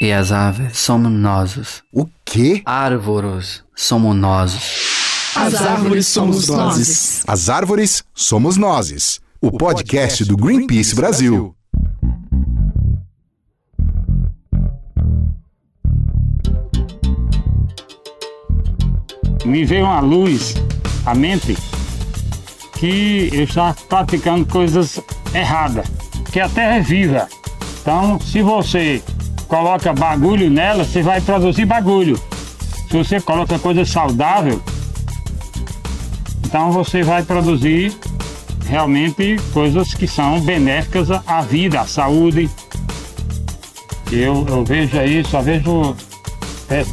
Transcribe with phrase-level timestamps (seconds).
[0.00, 1.82] E as aves somos nós.
[1.92, 2.62] O quê?
[2.66, 5.34] Árvores somos nós.
[5.36, 7.22] As árvores somos nós.
[7.26, 9.20] As árvores somos nós.
[9.40, 11.54] O podcast do Greenpeace Brasil.
[19.44, 20.54] Me veio uma luz
[21.06, 21.56] à mente
[22.78, 24.98] que eu estava praticando coisas
[25.32, 25.86] erradas,
[26.32, 27.28] que a Terra é viva.
[27.80, 29.02] Então, se você
[29.44, 32.20] coloca bagulho nela, você vai produzir bagulho.
[32.90, 34.60] Se você coloca coisa saudável,
[36.44, 37.96] então você vai produzir
[38.66, 42.50] realmente coisas que são benéficas à vida, à saúde.
[44.10, 45.96] Eu, eu vejo aí, só vejo o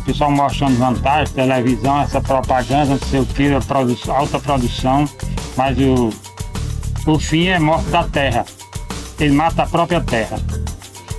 [0.05, 5.07] pessoal mostrando vantagem, televisão, essa propaganda, não sei o que, produção, alta produção,
[5.55, 6.09] mas o,
[7.05, 8.45] o fim é morte da terra.
[9.20, 10.40] Ele mata a própria terra.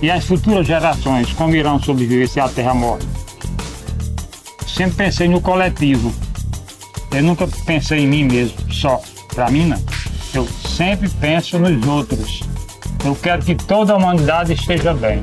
[0.03, 3.03] E as futuras gerações, como irão sobreviver se a terra morre?
[4.67, 6.13] Sempre pensei no coletivo.
[7.09, 9.01] Eu nunca pensei em mim mesmo, só.
[9.33, 9.81] Para mim, não.
[10.33, 12.41] Eu sempre penso nos outros.
[13.05, 15.21] Eu quero que toda a humanidade esteja bem.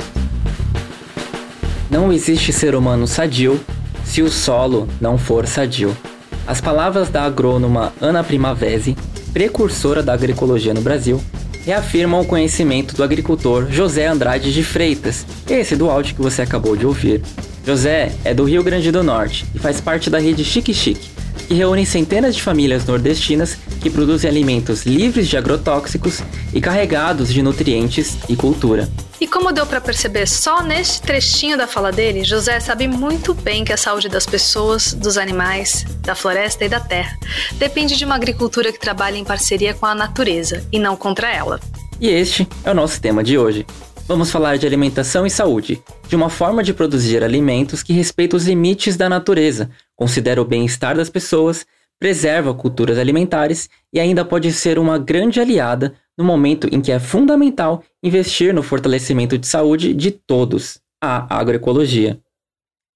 [1.91, 3.61] Não existe ser humano sadio
[4.03, 5.95] se o solo não for sadio.
[6.47, 8.97] As palavras da agrônoma Ana Primavesi,
[9.31, 11.23] precursora da agroecologia no Brasil,
[11.65, 16.77] reafirmam o conhecimento do agricultor José Andrade de Freitas, esse do áudio que você acabou
[16.77, 17.23] de ouvir.
[17.67, 21.11] José é do Rio Grande do Norte e faz parte da rede Chique Chique,
[21.47, 27.43] que reúne centenas de famílias nordestinas que produzem alimentos livres de agrotóxicos e carregados de
[27.43, 28.89] nutrientes e cultura.
[29.21, 33.65] E como deu para perceber só neste trechinho da fala dele, José sabe muito bem
[33.65, 37.19] que a saúde das pessoas, dos animais, da floresta e da terra
[37.59, 41.61] depende de uma agricultura que trabalha em parceria com a natureza e não contra ela.
[42.01, 43.67] E este é o nosso tema de hoje.
[44.09, 48.47] Vamos falar de alimentação e saúde, de uma forma de produzir alimentos que respeita os
[48.47, 51.67] limites da natureza, considera o bem-estar das pessoas,
[52.01, 56.99] preserva culturas alimentares e ainda pode ser uma grande aliada no momento em que é
[56.99, 62.19] fundamental investir no fortalecimento de saúde de todos, a agroecologia.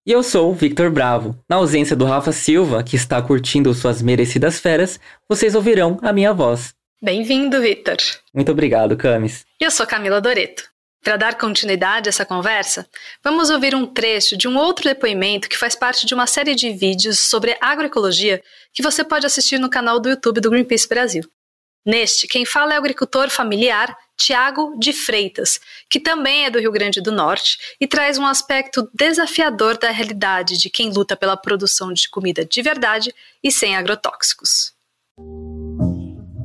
[0.06, 1.38] E eu sou o Victor Bravo.
[1.48, 4.98] Na ausência do Rafa Silva, que está curtindo suas merecidas férias,
[5.28, 6.75] vocês ouvirão a minha voz.
[7.03, 7.97] Bem-vindo, Victor.
[8.32, 9.47] Muito obrigado, Camis.
[9.60, 10.74] E eu sou Camila Doreto.
[11.04, 12.88] Para dar continuidade a essa conversa,
[13.22, 16.70] vamos ouvir um trecho de um outro depoimento que faz parte de uma série de
[16.70, 18.42] vídeos sobre agroecologia
[18.72, 21.22] que você pode assistir no canal do YouTube do Greenpeace Brasil.
[21.84, 25.60] Neste, quem fala é o agricultor familiar Tiago de Freitas,
[25.91, 30.56] que também é do Rio Grande do Norte e traz um aspecto desafiador da realidade
[30.56, 34.72] de quem luta pela produção de comida de verdade e sem agrotóxicos.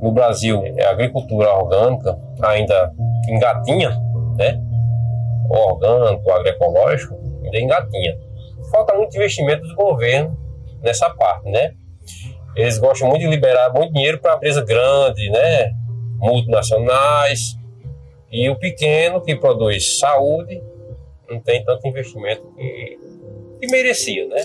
[0.02, 2.92] No Brasil, a agricultura orgânica ainda
[3.30, 3.92] engatinha,
[4.40, 4.60] né?
[5.50, 8.18] O orgânico, agroecológico, ainda engatinha.
[8.72, 10.38] Falta muito investimento do governo
[10.82, 11.74] nessa parte, né?
[12.56, 15.72] eles gostam muito de liberar muito dinheiro para empresa grande, né?
[16.18, 17.40] multinacionais,
[18.32, 20.62] e o pequeno que produz saúde
[21.30, 23.00] não tem tanto investimento que,
[23.62, 24.44] que merecia, né?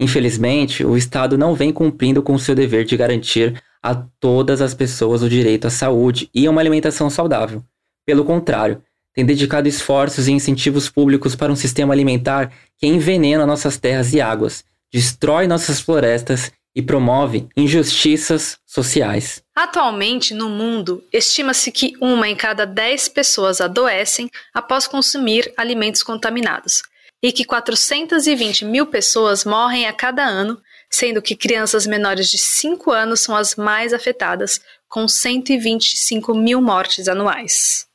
[0.00, 4.74] Infelizmente, o Estado não vem cumprindo com o seu dever de garantir a todas as
[4.74, 7.62] pessoas o direito à saúde e a uma alimentação saudável.
[8.04, 8.82] Pelo contrário,
[9.14, 14.20] tem dedicado esforços e incentivos públicos para um sistema alimentar que envenena nossas terras e
[14.20, 19.42] águas, destrói nossas florestas e promove injustiças sociais.
[19.54, 26.82] Atualmente, no mundo, estima-se que uma em cada dez pessoas adoecem após consumir alimentos contaminados
[27.22, 32.90] e que 420 mil pessoas morrem a cada ano, sendo que crianças menores de 5
[32.90, 37.86] anos são as mais afetadas, com 125 mil mortes anuais.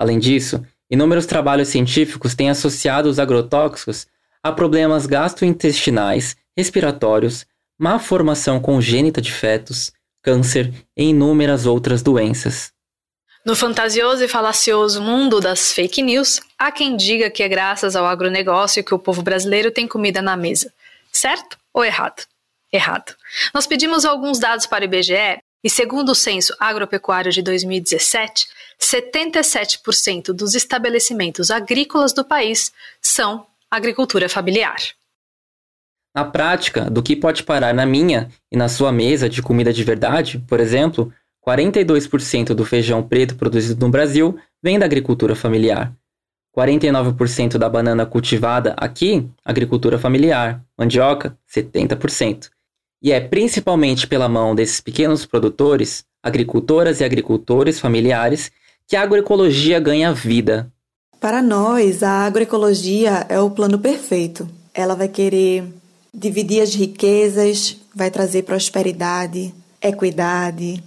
[0.00, 4.06] Além disso, inúmeros trabalhos científicos têm associado os agrotóxicos
[4.42, 7.44] a problemas gastrointestinais, respiratórios,
[7.78, 12.72] má formação congênita de fetos, câncer e inúmeras outras doenças.
[13.44, 18.06] No fantasioso e falacioso mundo das fake news, há quem diga que é graças ao
[18.06, 20.72] agronegócio que o povo brasileiro tem comida na mesa.
[21.12, 22.24] Certo ou errado?
[22.72, 23.14] Errado.
[23.52, 28.46] Nós pedimos alguns dados para o IBGE e, segundo o censo agropecuário de 2017,
[28.80, 34.78] 77% dos estabelecimentos agrícolas do país são agricultura familiar.
[36.14, 39.84] Na prática, do que pode parar na minha e na sua mesa de comida de
[39.84, 41.12] verdade, por exemplo,
[41.46, 45.94] 42% do feijão preto produzido no Brasil vem da agricultura familiar.
[46.56, 50.64] 49% da banana cultivada aqui, agricultura familiar.
[50.76, 52.50] Mandioca, 70%.
[53.02, 58.50] E é principalmente pela mão desses pequenos produtores, agricultoras e agricultores familiares,
[58.86, 60.70] que a agroecologia ganha vida.
[61.18, 64.48] Para nós, a agroecologia é o plano perfeito.
[64.74, 65.64] Ela vai querer
[66.12, 70.82] dividir as riquezas, vai trazer prosperidade, equidade,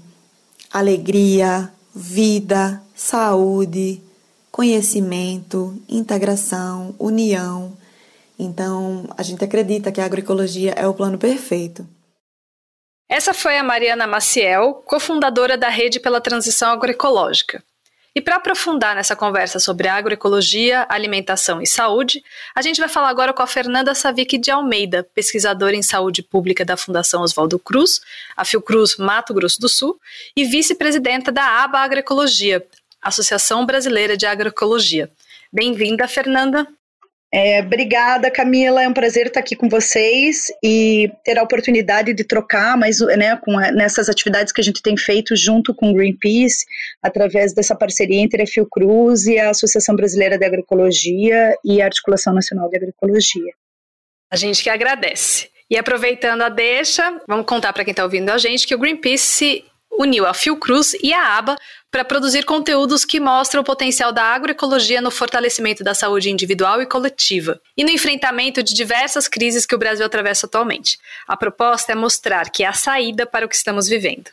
[0.72, 4.02] alegria, vida, saúde,
[4.52, 7.74] conhecimento, integração, união.
[8.38, 11.88] Então, a gente acredita que a agroecologia é o plano perfeito.
[13.14, 17.64] Essa foi a Mariana Maciel, cofundadora da Rede pela Transição Agroecológica.
[18.16, 22.24] E para aprofundar nessa conversa sobre agroecologia, alimentação e saúde,
[22.56, 26.66] a gente vai falar agora com a Fernanda Savic de Almeida, pesquisadora em saúde pública
[26.66, 28.02] da Fundação Oswaldo Cruz,
[28.36, 29.96] a Fiocruz Mato Grosso do Sul,
[30.36, 32.66] e vice-presidenta da ABA Agroecologia,
[33.00, 35.08] Associação Brasileira de Agroecologia.
[35.52, 36.68] Bem-vinda, Fernanda.
[37.36, 38.84] É, obrigada, Camila.
[38.84, 43.36] É um prazer estar aqui com vocês e ter a oportunidade de trocar mais, né,
[43.38, 46.64] com nessas atividades que a gente tem feito junto com o Greenpeace,
[47.02, 52.36] através dessa parceria entre a Fiocruz e a Associação Brasileira de Agroecologia e a Articulação
[52.36, 53.52] Nacional de Agroecologia.
[54.32, 55.50] A gente que agradece.
[55.72, 59.66] E aproveitando a deixa, vamos contar para quem está ouvindo a gente que o Greenpeace
[59.98, 61.58] uniu a Fiocruz e a ABA
[61.92, 66.86] para produzir conteúdos que mostram o potencial da agroecologia no fortalecimento da saúde individual e
[66.86, 70.98] coletiva e no enfrentamento de diversas crises que o Brasil atravessa atualmente.
[71.28, 74.32] A proposta é mostrar que há saída para o que estamos vivendo.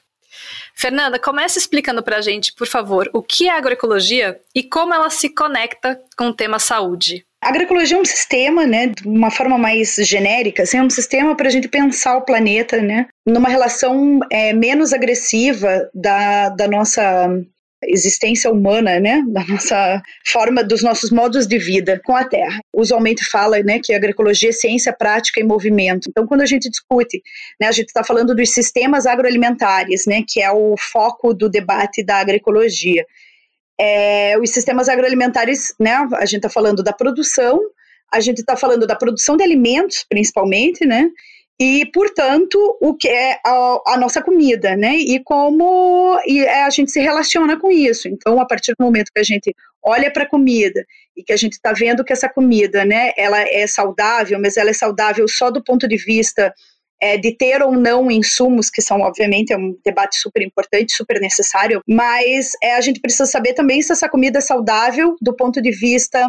[0.74, 5.10] Fernanda, comece explicando para a gente, por favor, o que é agroecologia e como ela
[5.10, 7.26] se conecta com o tema saúde.
[7.42, 11.34] A agroecologia é um sistema, né, de uma forma mais genérica, assim, é um sistema
[11.34, 17.30] para a gente pensar o planeta, né, numa relação é, menos agressiva da, da nossa
[17.84, 22.60] existência humana, né, da nossa forma, dos nossos modos de vida com a Terra.
[22.74, 26.10] Usualmente fala, né, que a agroecologia é ciência, prática e movimento.
[26.10, 27.22] Então, quando a gente discute,
[27.58, 32.02] né, a gente está falando dos sistemas agroalimentares, né, que é o foco do debate
[32.04, 33.04] da agroecologia.
[33.80, 37.58] É, os sistemas agroalimentares, né, a gente está falando da produção,
[38.12, 41.08] a gente está falando da produção de alimentos, principalmente, né,
[41.60, 44.96] e, portanto, o que é a, a, nossa comida, né?
[44.96, 48.08] E como e é, a gente se relaciona com isso.
[48.08, 50.82] Então, a partir do momento que a gente olha para a comida
[51.14, 54.70] e que a gente está vendo que essa comida, né, ela é saudável, mas ela
[54.70, 56.50] é saudável só do ponto de vista
[57.00, 61.20] é, de ter ou não insumos, que são, obviamente, é um debate super importante, super
[61.20, 65.62] necessário, mas é, a gente precisa saber também se essa comida é saudável do ponto
[65.62, 66.26] de vista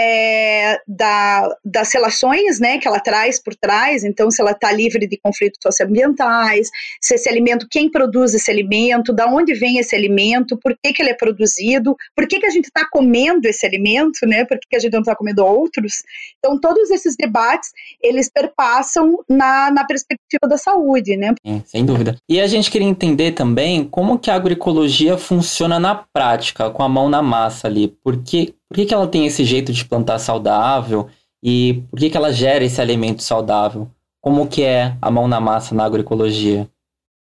[0.00, 5.08] é, da, das relações né, que ela traz por trás, então se ela está livre
[5.08, 6.68] de conflitos socioambientais,
[7.00, 11.02] se esse alimento, quem produz esse alimento, da onde vem esse alimento, por que, que
[11.02, 14.68] ele é produzido, por que, que a gente está comendo esse alimento, né, por que,
[14.70, 15.94] que a gente não está comendo outros.
[16.38, 21.16] Então todos esses debates, eles perpassam na, na perspectiva da saúde.
[21.16, 21.34] Né?
[21.44, 22.16] Sim, sem dúvida.
[22.28, 26.88] E a gente queria entender também como que a agroecologia funciona na prática, com a
[26.88, 31.08] mão na massa ali, porque por que, que ela tem esse jeito de plantar saudável
[31.42, 33.88] e por que, que ela gera esse alimento saudável?
[34.20, 36.68] Como que é a mão na massa na agroecologia?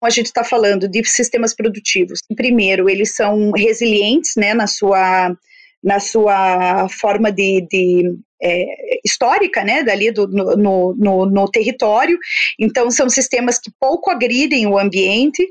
[0.01, 2.19] A gente está falando de sistemas produtivos.
[2.35, 5.35] Primeiro, eles são resilientes né, na, sua,
[5.81, 8.65] na sua forma de, de é,
[9.05, 12.17] histórica, né, dali do, no, no, no, território.
[12.59, 15.41] Então, são sistemas que pouco agridem o ambiente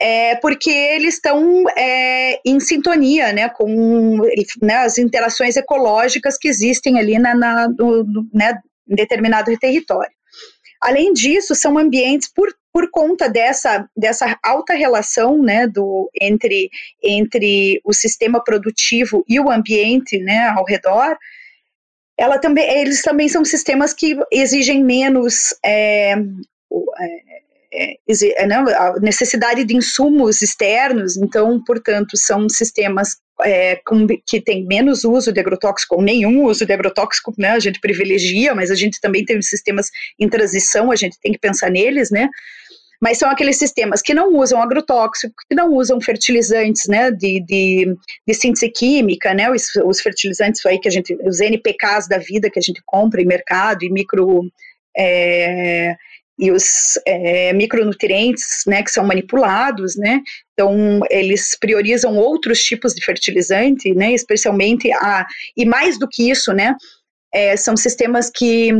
[0.00, 4.16] é porque eles estão é, em sintonia né, com
[4.62, 8.58] né, as interações ecológicas que existem ali na, na no, no, né,
[8.88, 10.12] em determinado território.
[10.80, 16.70] Além disso, são ambientes por, por conta dessa, dessa alta relação né, do, entre,
[17.02, 21.18] entre o sistema produtivo e o ambiente né, ao redor,
[22.16, 26.14] ela também, eles também são sistemas que exigem menos é,
[27.72, 34.66] é é, a necessidade de insumos externos, então, portanto, são sistemas é, com, que têm
[34.66, 38.74] menos uso de agrotóxico ou nenhum uso de agrotóxico, né, a gente privilegia, mas a
[38.74, 42.28] gente também tem sistemas em transição, a gente tem que pensar neles, né,
[43.00, 47.96] mas são aqueles sistemas que não usam agrotóxico, que não usam fertilizantes, né, de, de,
[48.26, 52.50] de síntese química, né, os, os, fertilizantes aí que a gente, os NPKs da vida
[52.50, 54.42] que a gente compra em mercado e micro
[54.96, 55.96] é,
[56.40, 60.22] e os é, micronutrientes, né, que são manipulados, né,
[60.54, 66.52] então eles priorizam outros tipos de fertilizante, né, especialmente a, e mais do que isso,
[66.52, 66.74] né,
[67.32, 68.72] é, são sistemas que,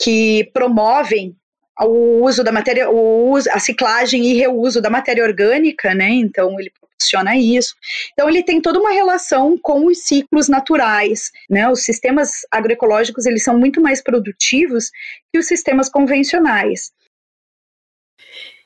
[0.00, 1.36] que promovem
[1.80, 6.10] o uso da matéria, o uso, a ciclagem e reuso da matéria orgânica, né?
[6.10, 6.70] Então ele
[7.02, 7.74] proporciona isso.
[8.12, 11.68] Então ele tem toda uma relação com os ciclos naturais, né?
[11.68, 14.90] Os sistemas agroecológicos eles são muito mais produtivos
[15.32, 16.92] que os sistemas convencionais.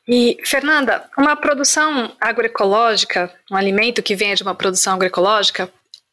[0.09, 5.69] E, Fernanda, uma produção agroecológica, um alimento que venha de uma produção agroecológica,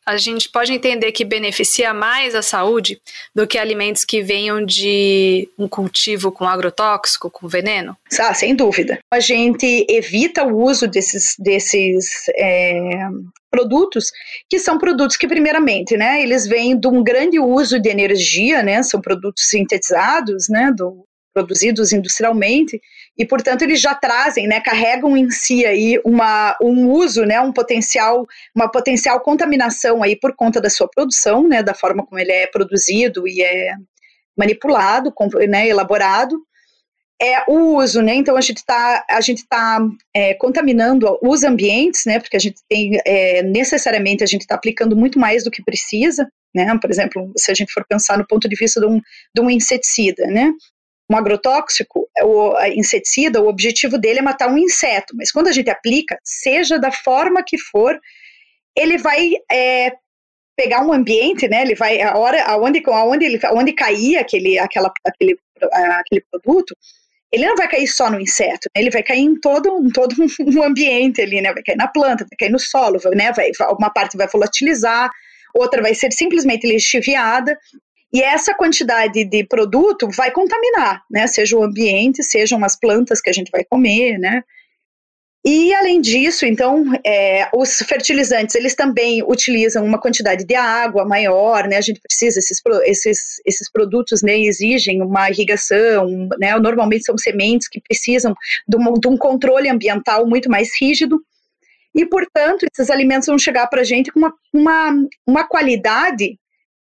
[0.06, 3.00] a gente pode entender que beneficia mais a saúde
[3.34, 7.96] do que alimentos que venham de um cultivo com agrotóxico, com veneno?
[8.20, 9.00] Ah, sem dúvida.
[9.12, 13.08] A gente evita o uso desses, desses é,
[13.50, 14.12] produtos,
[14.50, 18.84] que são produtos que, primeiramente, né, eles vêm de um grande uso de energia, né,
[18.84, 22.80] são produtos sintetizados, né, do, produzidos industrialmente,
[23.18, 27.52] e portanto eles já trazem, né, carregam em si aí uma, um uso, né, um
[27.52, 32.32] potencial, uma potencial contaminação aí por conta da sua produção, né, da forma como ele
[32.32, 33.74] é produzido e é
[34.38, 35.14] manipulado,
[35.48, 36.38] né, elaborado,
[37.22, 38.16] é o uso, né?
[38.16, 39.80] Então a gente está a gente tá
[40.14, 42.20] é, contaminando os ambientes, né?
[42.20, 46.28] Porque a gente tem é, necessariamente a gente está aplicando muito mais do que precisa,
[46.54, 46.78] né?
[46.82, 49.00] Por exemplo, se a gente for pensar no ponto de vista de um,
[49.34, 50.52] de um inseticida, né?
[51.10, 55.70] Um agrotóxico, o inseticida, o objetivo dele é matar um inseto, mas quando a gente
[55.70, 58.00] aplica, seja da forma que for,
[58.76, 59.92] ele vai é,
[60.56, 61.62] pegar um ambiente, né?
[61.62, 66.76] Ele vai a hora aonde aonde ele aonde cair aquele aquela aquele aquele produto,
[67.32, 68.82] ele não vai cair só no inseto, né?
[68.82, 71.52] ele vai cair em todo, em todo um ambiente ali, né?
[71.52, 73.32] Vai cair na planta, vai cair no solo, né?
[73.34, 75.10] Vai, uma parte vai volatilizar,
[75.54, 77.58] outra vai ser simplesmente lixiviada,
[78.14, 81.26] e essa quantidade de produto vai contaminar, né?
[81.26, 84.44] Seja o ambiente, sejam as plantas que a gente vai comer, né?
[85.46, 91.68] E além disso, então, é, os fertilizantes eles também utilizam uma quantidade de água maior,
[91.68, 91.78] né?
[91.78, 94.40] A gente precisa esses esses, esses produtos, né?
[94.40, 96.58] Exigem uma irrigação, né?
[96.60, 98.36] Normalmente são sementes que precisam
[98.68, 101.20] de um, de um controle ambiental muito mais rígido.
[101.96, 104.94] E, portanto, esses alimentos vão chegar para a gente com uma, uma,
[105.28, 106.38] uma qualidade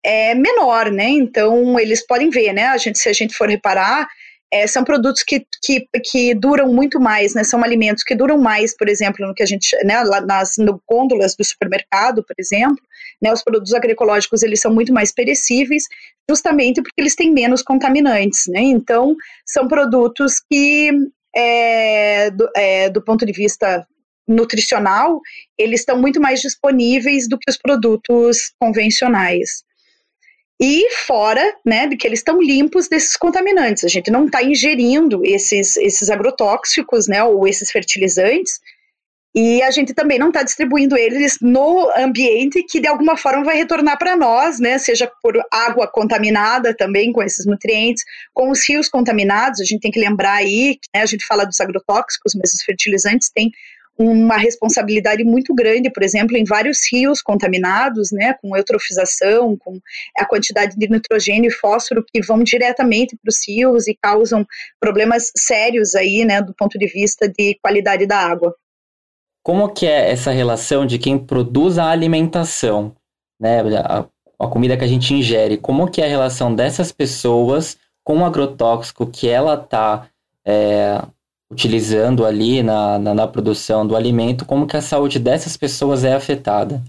[0.10, 1.08] é menor, né?
[1.08, 2.66] Então eles podem ver, né?
[2.68, 4.08] A gente, se a gente for reparar,
[4.52, 7.44] é, são produtos que, que, que duram muito mais, né?
[7.44, 10.02] São alimentos que duram mais, por exemplo, no que a gente, né?
[10.04, 12.84] Lá nas no gôndolas do supermercado, por exemplo,
[13.22, 13.32] né?
[13.32, 15.84] Os produtos agroecológicos eles são muito mais perecíveis,
[16.28, 18.62] justamente porque eles têm menos contaminantes, né?
[18.62, 20.92] Então são produtos que
[21.36, 23.86] é, do, é, do ponto de vista
[24.28, 25.22] nutricional,
[25.58, 29.64] eles estão muito mais disponíveis do que os produtos convencionais.
[30.62, 33.86] E fora, né, de que eles estão limpos desses contaminantes.
[33.86, 38.60] A gente não está ingerindo esses, esses agrotóxicos, né, ou esses fertilizantes,
[39.34, 43.56] e a gente também não está distribuindo eles no ambiente que de alguma forma vai
[43.56, 44.80] retornar para nós, né?
[44.80, 49.62] Seja por água contaminada também com esses nutrientes, com os rios contaminados.
[49.62, 53.30] A gente tem que lembrar aí, né, a gente fala dos agrotóxicos, mas os fertilizantes
[53.30, 53.52] têm
[54.00, 59.78] uma responsabilidade muito grande, por exemplo, em vários rios contaminados, né, com eutrofização, com
[60.18, 64.48] a quantidade de nitrogênio e fósforo que vão diretamente para os rios e causam
[64.80, 68.56] problemas sérios aí, né, do ponto de vista de qualidade da água.
[69.44, 72.96] Como que é essa relação de quem produz a alimentação,
[73.38, 74.06] né, a,
[74.40, 78.26] a comida que a gente ingere, como que é a relação dessas pessoas com o
[78.26, 80.08] agrotóxico que ela está
[80.46, 81.02] é,
[81.52, 86.14] utilizando ali na, na, na, produção do alimento, como que a saúde dessas pessoas é
[86.14, 86.82] afetada?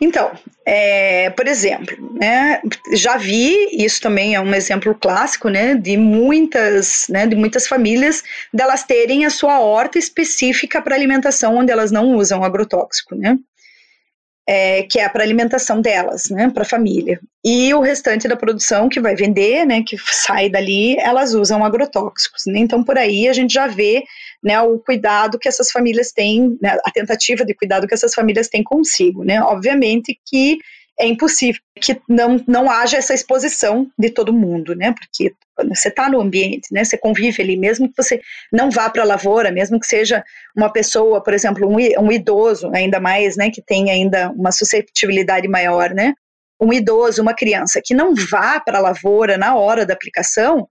[0.00, 0.30] Então,
[0.64, 2.60] é, por exemplo, né,
[2.92, 8.22] já vi, isso também é um exemplo clássico, né, de muitas, né, de muitas famílias,
[8.52, 13.38] delas terem a sua horta específica para alimentação, onde elas não usam agrotóxico, né
[14.46, 17.20] é, que é para alimentação delas, né, para a família.
[17.44, 22.44] E o restante da produção que vai vender, né, que sai dali, elas usam agrotóxicos.
[22.46, 22.60] Né?
[22.60, 24.04] Então, por aí a gente já vê
[24.42, 28.48] né, o cuidado que essas famílias têm, né, a tentativa de cuidado que essas famílias
[28.48, 29.24] têm consigo.
[29.24, 29.42] Né?
[29.42, 30.58] Obviamente que
[30.98, 34.92] é impossível que não, não haja essa exposição de todo mundo, né?
[34.92, 35.34] Porque
[35.68, 36.84] você está no ambiente, né?
[36.84, 38.20] Você convive ali, mesmo que você
[38.52, 40.24] não vá para a lavoura, mesmo que seja
[40.56, 43.50] uma pessoa, por exemplo, um, um idoso, ainda mais, né?
[43.50, 46.14] Que tem ainda uma susceptibilidade maior, né?
[46.60, 50.66] Um idoso, uma criança que não vá para a lavoura na hora da aplicação,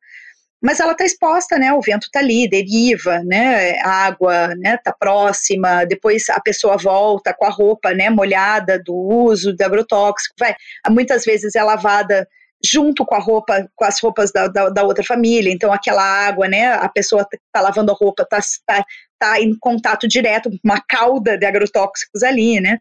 [0.66, 1.72] mas ela está exposta, né?
[1.72, 3.78] O vento está ali, deriva, né?
[3.82, 4.74] A água, né?
[4.74, 5.86] Está próxima.
[5.86, 8.10] Depois a pessoa volta com a roupa, né?
[8.10, 10.34] Molhada do uso do agrotóxico.
[10.40, 10.56] Vai,
[10.90, 12.28] muitas vezes é lavada
[12.66, 15.54] junto com a roupa, com as roupas da, da, da outra família.
[15.54, 16.74] Então aquela água, né?
[16.74, 18.84] A pessoa está lavando a roupa, está tá,
[19.20, 22.80] tá em contato direto com uma cauda de agrotóxicos ali, né?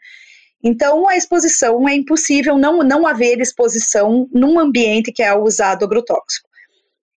[0.63, 6.49] Então, a exposição é impossível não, não haver exposição num ambiente que é usado agrotóxico.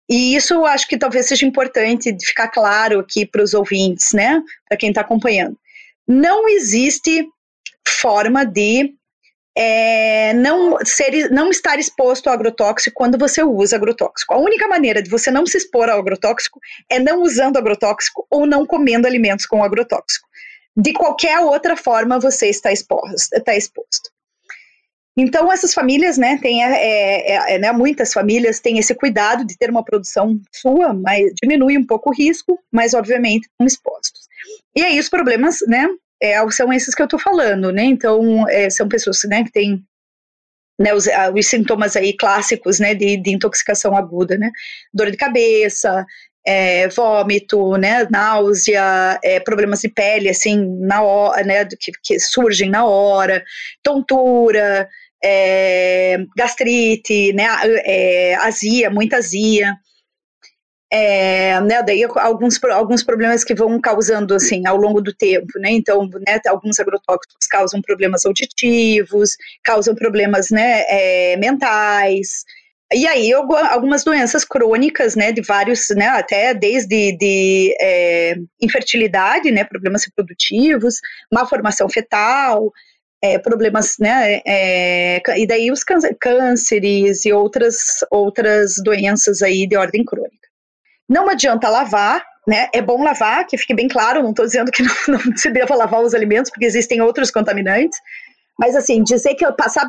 [0.09, 4.41] E isso eu acho que talvez seja importante ficar claro aqui para os ouvintes, né?
[4.69, 5.59] Para quem está acompanhando.
[6.07, 7.29] Não existe
[7.87, 8.95] forma de
[9.59, 14.35] é, não, ser, não estar exposto ao agrotóxico quando você usa agrotóxico.
[14.35, 16.61] A única maneira de você não se expor ao agrotóxico
[16.91, 20.29] é não usando agrotóxico ou não comendo alimentos com agrotóxico.
[20.77, 23.33] De qualquer outra forma você está exposto.
[23.33, 24.11] Está exposto.
[25.19, 29.57] Então, essas famílias, né, tem, é, é, é, né, muitas famílias têm esse cuidado de
[29.57, 34.27] ter uma produção sua, mas diminui um pouco o risco, mas obviamente estão expostos.
[34.77, 35.89] E aí os problemas, né,
[36.23, 39.83] é, são esses que eu estou falando, né, então é, são pessoas, né, que têm
[40.79, 44.51] né, os, os, sintomas aí clássicos, né, de, de intoxicação aguda, né,
[44.93, 46.05] dor de cabeça,
[46.47, 52.71] é, vômito, né, náusea, é, problemas de pele, assim, na hora, né, que, que surgem
[52.71, 53.43] na hora,
[53.83, 54.89] tontura,
[55.23, 57.47] é, gastrite, né,
[57.85, 59.75] é, azia, muita azia.
[60.93, 65.71] É, né, daí alguns, alguns problemas que vão causando assim ao longo do tempo, né?
[65.73, 69.31] Então, né, alguns agrotóxicos causam problemas auditivos,
[69.65, 72.45] causam problemas né, é, mentais.
[72.93, 79.65] E aí algumas doenças crônicas, né, de vários, né, até desde de, é, infertilidade, né,
[79.65, 81.01] problemas reprodutivos,
[81.33, 82.73] má formação fetal,
[83.23, 85.83] é, problemas, né, é, e daí os
[86.21, 90.37] cânceres e outras, outras doenças aí de ordem crônica.
[91.09, 94.83] Não adianta lavar, né, é bom lavar, que fique bem claro, não estou dizendo que
[95.09, 97.99] não, não se deva lavar os alimentos, porque existem outros contaminantes,
[98.59, 99.87] mas assim, dizer que passar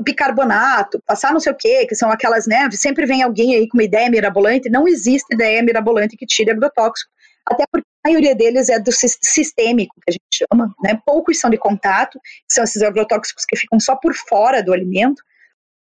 [0.00, 3.78] bicarbonato, passar não sei o quê, que são aquelas, né, sempre vem alguém aí com
[3.78, 7.10] uma ideia mirabolante, não existe ideia mirabolante que tire agrotóxico,
[7.48, 11.00] até porque a maioria deles é do sistêmico, que a gente chama, né?
[11.04, 15.22] Poucos são de contato, que são esses agrotóxicos que ficam só por fora do alimento.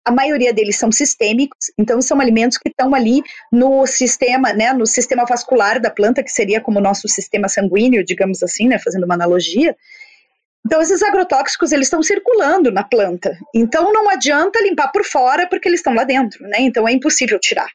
[0.04, 4.84] A maioria deles são sistêmicos, então são alimentos que estão ali no sistema, né, no
[4.84, 9.04] sistema vascular da planta, que seria como o nosso sistema sanguíneo, digamos assim, né, fazendo
[9.04, 9.76] uma analogia.
[10.64, 13.36] Então esses agrotóxicos eles estão circulando na planta.
[13.54, 16.58] Então não adianta limpar por fora porque eles estão lá dentro, né?
[16.60, 17.68] Então é impossível tirar.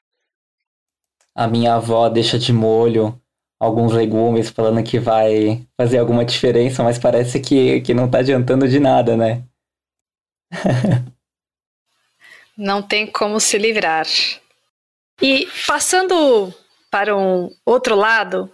[1.36, 3.22] A minha avó deixa de molho
[3.60, 8.68] alguns legumes falando que vai fazer alguma diferença, mas parece que, que não tá adiantando
[8.68, 9.44] de nada, né?
[12.58, 14.06] não tem como se livrar.
[15.22, 16.54] E passando
[16.90, 18.50] para um outro lado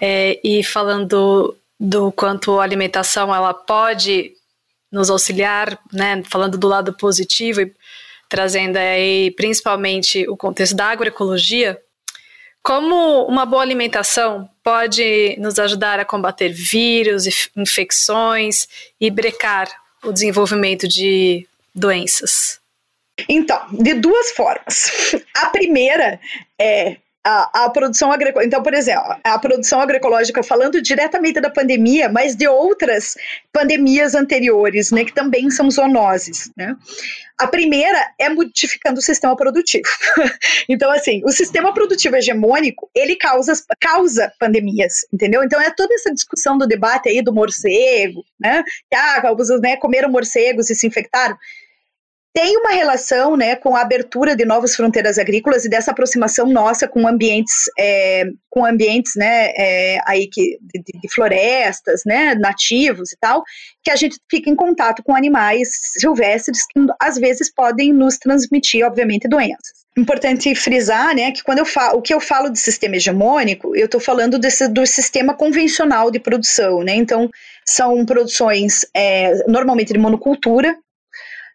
[0.00, 4.32] é, e falando do quanto a alimentação ela pode
[4.90, 7.74] nos auxiliar, né, falando do lado positivo e
[8.28, 11.80] trazendo aí principalmente o contexto da agroecologia,
[12.62, 18.68] como uma boa alimentação pode nos ajudar a combater vírus, infecções
[19.00, 19.68] e brecar
[20.04, 22.60] o desenvolvimento de doenças?
[23.28, 24.90] Então, de duas formas.
[25.36, 26.20] A primeira
[26.58, 28.46] é a, a produção agroecológica.
[28.46, 33.16] Então, por exemplo, a produção agroecológica falando diretamente da pandemia, mas de outras
[33.52, 36.76] pandemias anteriores, né, que também são zoonoses, né?
[37.38, 39.88] A primeira é modificando o sistema produtivo.
[40.68, 45.42] então, assim, o sistema produtivo hegemônico, ele causa, causa pandemias, entendeu?
[45.42, 48.62] Então, é toda essa discussão do debate aí do morcego, né?
[48.88, 49.22] Que, ah,
[49.60, 51.36] né, comeram morcegos e se infectaram
[52.34, 56.88] tem uma relação né, com a abertura de novas fronteiras agrícolas e dessa aproximação nossa
[56.88, 63.16] com ambientes, é, com ambientes né, é, aí que, de, de, florestas, né, nativos e
[63.20, 63.42] tal,
[63.84, 65.68] que a gente fica em contato com animais
[65.98, 69.82] silvestres que às vezes podem nos transmitir, obviamente, doenças.
[69.94, 73.84] Importante frisar, né, que quando eu falo, o que eu falo de sistema hegemônico, eu
[73.84, 77.28] estou falando desse, do sistema convencional de produção, né, então
[77.66, 80.74] são produções é, normalmente de monocultura,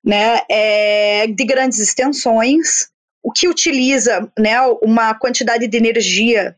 [0.08, 2.88] né, é, de grandes extensões,
[3.22, 6.56] o que utiliza né, uma quantidade de energia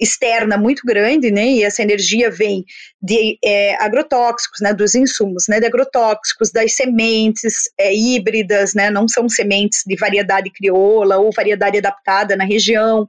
[0.00, 2.64] externa muito grande, né, e essa energia vem
[3.00, 9.06] de é, agrotóxicos, né, dos insumos, né, de agrotóxicos, das sementes é, híbridas, né, não
[9.06, 13.08] são sementes de variedade crioula ou variedade adaptada na região,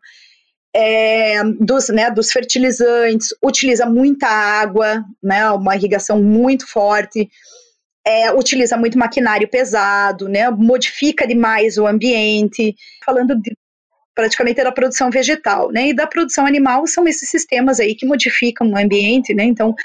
[0.75, 7.27] é, dos, né, dos fertilizantes, utiliza muita água, né, uma irrigação muito forte,
[8.05, 13.55] é, utiliza muito maquinário pesado, né, modifica demais o ambiente, falando de,
[14.15, 18.69] praticamente da produção vegetal, né, e da produção animal são esses sistemas aí que modificam
[18.69, 19.75] o ambiente, né, então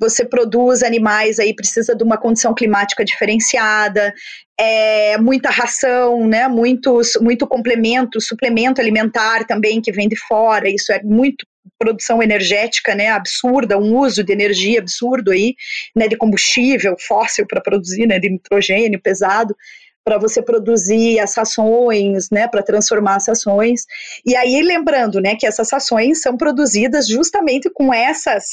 [0.00, 4.12] você produz animais aí precisa de uma condição climática diferenciada,
[4.58, 10.92] é, muita ração, né, muitos, muito complemento, suplemento alimentar também que vem de fora, isso
[10.92, 11.46] é muito
[11.82, 15.56] produção energética, né, absurda, um uso de energia absurdo aí,
[15.96, 19.56] né, de combustível fóssil para produzir, né, de nitrogênio pesado,
[20.04, 23.82] para você produzir as rações, né, para transformar as rações.
[24.24, 28.44] E aí lembrando, né, que essas rações são produzidas justamente com essas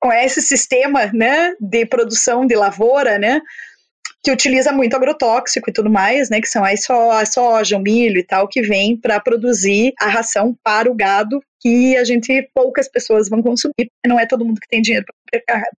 [0.00, 3.40] com esse sistema, né, de produção de lavoura, né,
[4.22, 8.22] que utiliza muito agrotóxico e tudo mais, né, que são a soja, o milho e
[8.22, 13.28] tal, que vem para produzir a ração para o gado que a gente, poucas pessoas
[13.28, 15.04] vão consumir, não é todo mundo que tem dinheiro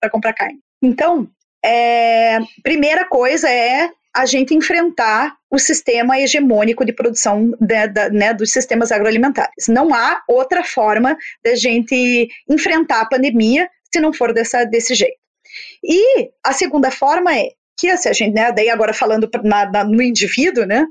[0.01, 0.59] para comprar carne.
[0.83, 1.29] Então,
[1.65, 8.33] é, primeira coisa é a gente enfrentar o sistema hegemônico de produção de, de, né,
[8.33, 9.67] dos sistemas agroalimentares.
[9.69, 15.19] Não há outra forma da gente enfrentar a pandemia se não for dessa, desse jeito.
[15.83, 19.85] E a segunda forma é que, assim, a gente, né, daí agora falando na, na,
[19.85, 20.85] no indivíduo, né,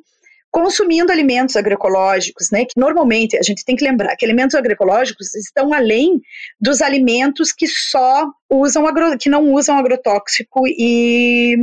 [0.52, 5.74] consumindo alimentos agroecológicos, né, que normalmente a gente tem que lembrar que alimentos agroecológicos estão
[5.74, 6.22] além
[6.62, 11.58] dos alimentos que só usam agro, que não usam agrotóxico e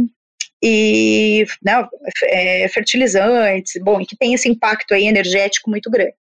[0.62, 1.88] e né,
[2.24, 6.12] é, fertilizantes, bom, que tem esse impacto aí energético muito grande.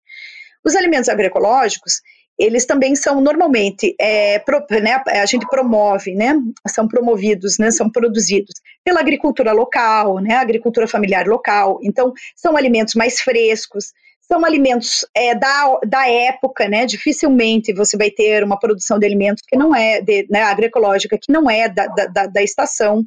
[0.63, 2.01] Os alimentos agroecológicos,
[2.39, 6.36] eles também são normalmente, é, pro, né, a gente promove, né,
[6.67, 12.95] são promovidos, né, são produzidos pela agricultura local, né, agricultura familiar local, então são alimentos
[12.95, 18.97] mais frescos, são alimentos é, da, da época, né, dificilmente você vai ter uma produção
[18.97, 23.04] de alimentos que não é, de, né, agroecológica, que não é da, da, da estação,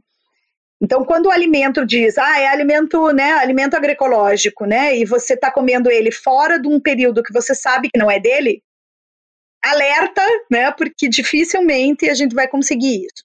[0.85, 5.49] então, quando o alimento diz, ah, é alimento, né, alimento agroecológico, né, e você está
[5.49, 8.61] comendo ele fora de um período que você sabe que não é dele,
[9.65, 13.25] alerta, né, porque dificilmente a gente vai conseguir isso.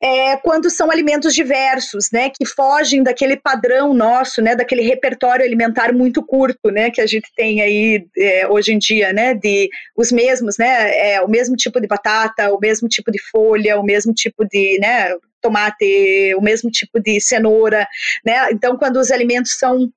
[0.00, 5.92] É, quando são alimentos diversos, né, que fogem daquele padrão nosso, né, daquele repertório alimentar
[5.92, 10.12] muito curto, né, que a gente tem aí é, hoje em dia, né, de os
[10.12, 14.14] mesmos, né, é, o mesmo tipo de batata, o mesmo tipo de folha, o mesmo
[14.14, 17.84] tipo de, né, tomate, o mesmo tipo de cenoura,
[18.24, 19.90] né, então quando os alimentos são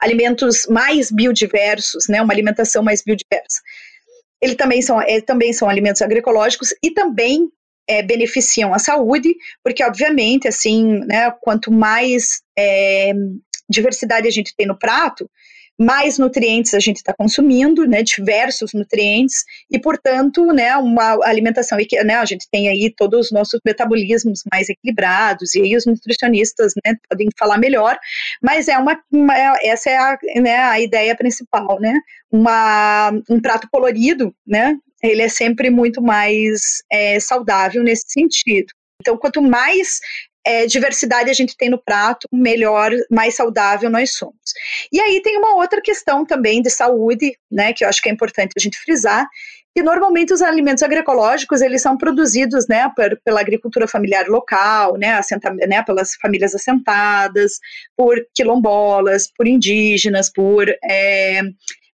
[0.00, 3.60] alimentos mais biodiversos, né, uma alimentação mais biodiversa,
[4.44, 7.48] ele também são, é, também são alimentos agroecológicos e também
[7.88, 13.12] é, beneficiam a saúde, porque obviamente, assim, né, quanto mais é,
[13.68, 15.30] diversidade a gente tem no prato,
[15.78, 22.14] mais nutrientes a gente está consumindo, né, diversos nutrientes, e portanto, né, uma alimentação, né,
[22.14, 26.94] a gente tem aí todos os nossos metabolismos mais equilibrados, e aí os nutricionistas, né,
[27.08, 27.98] podem falar melhor,
[28.42, 31.98] mas é uma, uma essa é a, né, a ideia principal, né,
[32.30, 38.72] uma, um prato colorido, né, ele é sempre muito mais é, saudável nesse sentido.
[39.00, 39.98] Então, quanto mais
[40.46, 44.52] é, diversidade a gente tem no prato, melhor, mais saudável nós somos.
[44.92, 48.12] E aí tem uma outra questão também de saúde, né, que eu acho que é
[48.12, 49.26] importante a gente frisar,
[49.74, 55.14] que normalmente os alimentos agroecológicos eles são produzidos, né, por, pela agricultura familiar local, né,
[55.14, 57.58] assenta, né, pelas famílias assentadas,
[57.96, 61.40] por quilombolas, por indígenas, por é,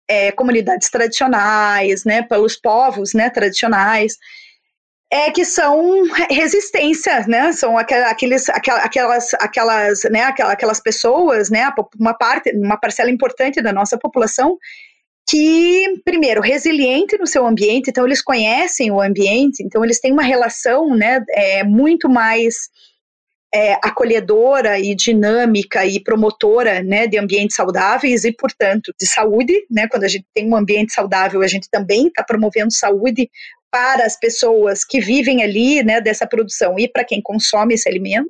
[0.08, 4.18] é, comunidades tradicionais, né, pelos povos, né, tradicionais,
[5.16, 12.52] é que são resistência, né, são aqueles, aquelas, aquelas, né, aquelas pessoas, né, uma parte,
[12.56, 14.58] uma parcela importante da nossa população
[15.28, 20.22] que, primeiro, resiliente no seu ambiente, então eles conhecem o ambiente, então eles têm uma
[20.22, 22.70] relação, né, é, muito mais
[23.54, 29.54] é, acolhedora e dinâmica e promotora né, de ambientes saudáveis e, portanto, de saúde.
[29.72, 33.30] Né, quando a gente tem um ambiente saudável, a gente também está promovendo saúde
[33.76, 38.30] para as pessoas que vivem ali né, dessa produção e para quem consome esse alimento.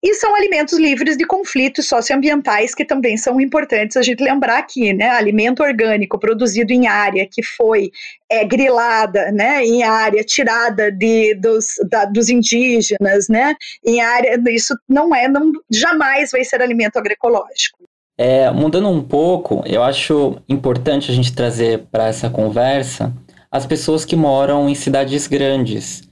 [0.00, 4.92] E são alimentos livres de conflitos socioambientais que também são importantes a gente lembrar aqui,
[4.92, 5.08] né?
[5.08, 7.90] Alimento orgânico produzido em área que foi
[8.30, 9.64] é, grilada, né?
[9.64, 13.56] Em área tirada de, dos, da, dos indígenas, né?
[13.84, 17.78] Em área, isso não é, não, jamais vai ser alimento agroecológico.
[18.16, 23.12] É, mudando um pouco, eu acho importante a gente trazer para essa conversa
[23.50, 26.08] as pessoas que moram em cidades grandes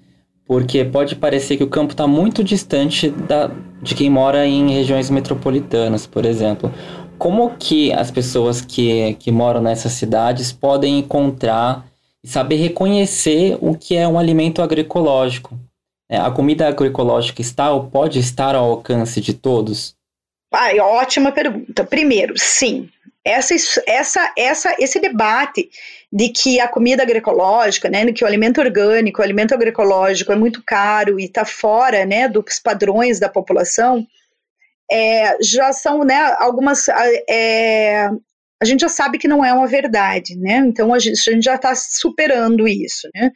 [0.47, 3.51] porque pode parecer que o campo está muito distante da,
[3.83, 6.73] de quem mora em regiões metropolitanas, por exemplo.
[7.19, 11.85] Como que as pessoas que, que moram nessas cidades podem encontrar
[12.23, 15.59] e saber reconhecer o que é um alimento agroecológico?
[16.09, 19.97] É, a comida agroecológica está ou pode estar ao alcance de todos?
[20.55, 21.85] Ai, ótima pergunta.
[21.85, 22.89] Primeiro, sim,
[23.25, 23.53] essa,
[23.89, 25.69] essa, essa, esse debate
[26.17, 30.63] de que a comida agroecológica, né, que o alimento orgânico, o alimento agroecológico é muito
[30.65, 34.07] caro e está fora, né, dos padrões da população,
[34.91, 36.89] é, já são, né, algumas,
[37.29, 38.09] é,
[38.63, 41.45] a gente já sabe que não é uma verdade, né, então a gente, a gente
[41.45, 43.31] já está superando isso, né,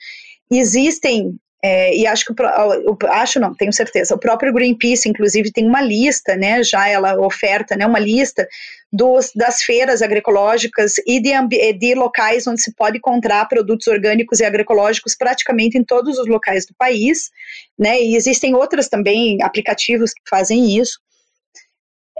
[0.50, 4.14] existem é, e acho que eu acho não, tenho certeza.
[4.14, 6.62] O próprio Greenpeace, inclusive, tem uma lista, né?
[6.62, 7.84] Já ela oferta, né?
[7.84, 8.48] Uma lista
[8.92, 14.44] dos, das feiras agroecológicas e de, de locais onde se pode encontrar produtos orgânicos e
[14.44, 17.30] agroecológicos praticamente em todos os locais do país,
[17.78, 18.02] né?
[18.02, 20.98] E existem outras também aplicativos que fazem isso.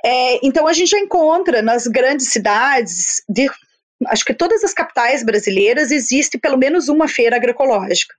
[0.05, 3.51] É, então a gente já encontra nas grandes cidades, de,
[4.07, 8.15] acho que todas as capitais brasileiras existe pelo menos uma feira agroecológica.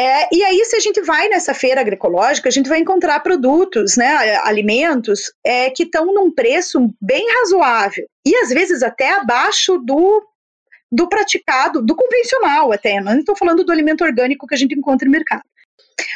[0.00, 3.98] É, e aí, se a gente vai nessa feira agroecológica, a gente vai encontrar produtos,
[3.98, 8.08] né, alimentos, é, que estão num preço bem razoável.
[8.26, 10.26] E às vezes até abaixo do,
[10.90, 12.98] do praticado, do convencional até.
[12.98, 15.44] Não estou falando do alimento orgânico que a gente encontra no mercado.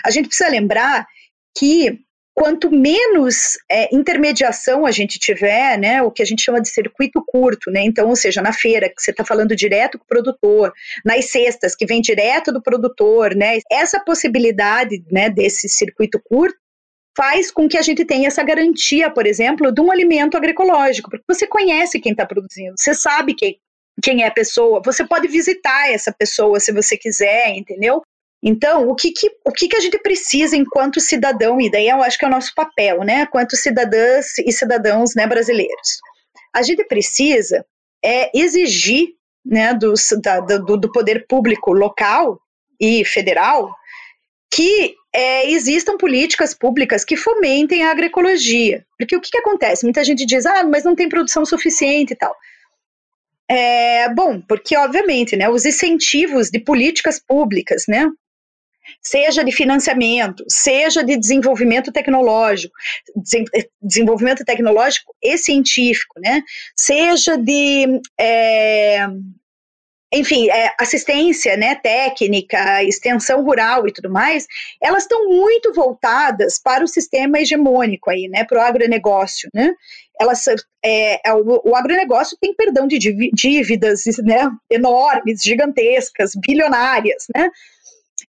[0.02, 1.06] A gente precisa lembrar
[1.54, 2.00] que
[2.34, 7.22] quanto menos é, intermediação a gente tiver, né, o que a gente chama de circuito
[7.24, 10.72] curto, né, então, ou seja, na feira, que você está falando direto com o produtor,
[11.04, 16.58] nas cestas, que vem direto do produtor, né, essa possibilidade, né, desse circuito curto,
[17.16, 21.24] faz com que a gente tenha essa garantia, por exemplo, de um alimento agroecológico, porque
[21.28, 23.60] você conhece quem está produzindo, você sabe quem,
[24.02, 28.02] quem é a pessoa, você pode visitar essa pessoa se você quiser, entendeu?
[28.46, 32.02] Então, o que, que, o que, que a gente precisa enquanto cidadão, e daí eu
[32.02, 36.00] acho que é o nosso papel, né, quanto cidadãs e cidadãos né, brasileiros?
[36.54, 37.64] A gente precisa
[38.04, 42.38] é, exigir né, dos, da, do, do poder público local
[42.78, 43.74] e federal
[44.54, 48.84] que é, existam políticas públicas que fomentem a agroecologia.
[48.98, 49.84] Porque o que, que acontece?
[49.84, 52.36] Muita gente diz, ah, mas não tem produção suficiente e tal.
[53.48, 58.08] É, bom, porque obviamente, né, os incentivos de políticas públicas, né,
[59.02, 62.74] seja de financiamento, seja de desenvolvimento tecnológico,
[63.82, 66.42] desenvolvimento tecnológico e científico, né?
[66.76, 69.06] Seja de é,
[70.14, 74.46] enfim, é, assistência né, técnica, extensão rural e tudo mais,
[74.80, 79.74] elas estão muito voltadas para o sistema hegemônico aí, né, para o agronegócio, né?
[80.20, 80.46] Elas,
[80.84, 82.98] é, é, o, o agronegócio tem perdão de
[83.32, 87.50] dívidas né, enormes, gigantescas, bilionárias, né?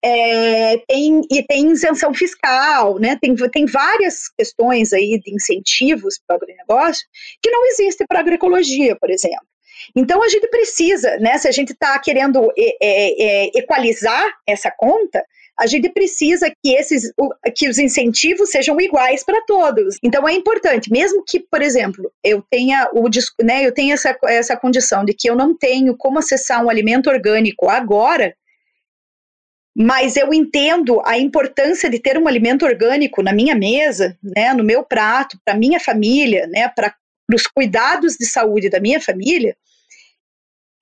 [0.05, 3.17] É, tem, e tem isenção fiscal, né?
[3.21, 7.07] Tem, tem várias questões aí de incentivos para o agronegócio
[7.43, 9.47] que não existem para a agroecologia, por exemplo.
[9.97, 11.38] Então a gente precisa, né?
[11.38, 15.25] Se a gente está querendo é, é, equalizar essa conta,
[15.59, 17.11] a gente precisa que esses
[17.57, 19.97] que os incentivos sejam iguais para todos.
[20.03, 23.09] Então é importante, mesmo que, por exemplo, eu tenha o
[23.43, 27.09] né, eu tenha essa, essa condição de que eu não tenho como acessar um alimento
[27.09, 28.35] orgânico agora,
[29.77, 34.63] mas eu entendo a importância de ter um alimento orgânico na minha mesa, né, no
[34.63, 36.95] meu prato, para minha família, né, para
[37.33, 39.57] os cuidados de saúde da minha família,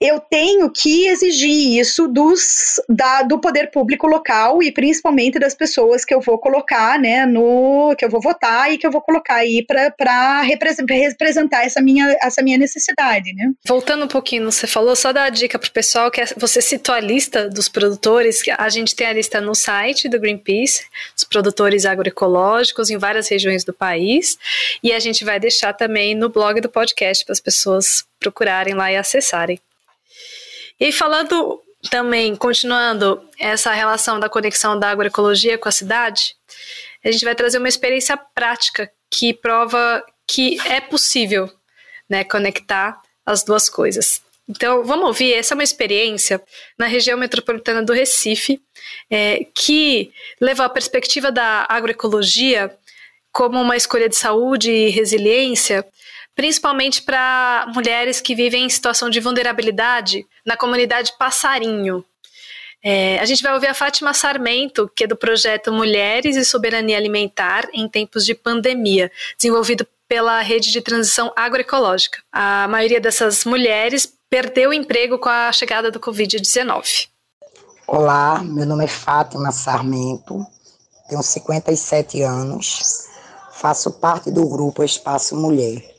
[0.02, 6.04] eu tenho que exigir isso dos, da, do poder público local e principalmente das pessoas
[6.04, 9.36] que eu vou colocar, né, no que eu vou votar e que eu vou colocar
[9.36, 13.52] aí para representar essa minha, essa minha necessidade, né.
[13.64, 16.60] Voltando um pouquinho, você falou, só dar a dica para o pessoal que é, você
[16.60, 20.84] citou a lista dos produtores, a gente tem a lista no site do Greenpeace,
[21.16, 24.36] os produtores agroecológicos em várias regiões do país,
[24.82, 28.90] e a gente vai deixar também no blog do podcast para as pessoas procurarem lá
[28.90, 29.60] e acessarem.
[30.78, 36.37] E falando também, continuando essa relação da conexão da agroecologia com a cidade,
[37.04, 41.50] a gente vai trazer uma experiência prática que prova que é possível
[42.08, 44.22] né, conectar as duas coisas.
[44.48, 45.35] Então, vamos ouvir.
[45.35, 46.42] Essa é uma experiência
[46.78, 48.61] na região metropolitana do Recife,
[49.11, 52.76] é, que leva a perspectiva da agroecologia
[53.30, 55.85] como uma escolha de saúde e resiliência
[56.34, 62.04] principalmente para mulheres que vivem em situação de vulnerabilidade na comunidade Passarinho.
[62.84, 66.96] É, a gente vai ouvir a Fátima Sarmento, que é do projeto Mulheres e Soberania
[66.96, 72.20] Alimentar em Tempos de Pandemia, desenvolvido pela Rede de Transição Agroecológica.
[72.32, 77.08] A maioria dessas mulheres perdeu o emprego com a chegada do Covid-19.
[77.86, 80.44] Olá, meu nome é Fátima Sarmento,
[81.08, 83.06] tenho 57 anos,
[83.52, 85.91] faço parte do grupo Espaço Mulher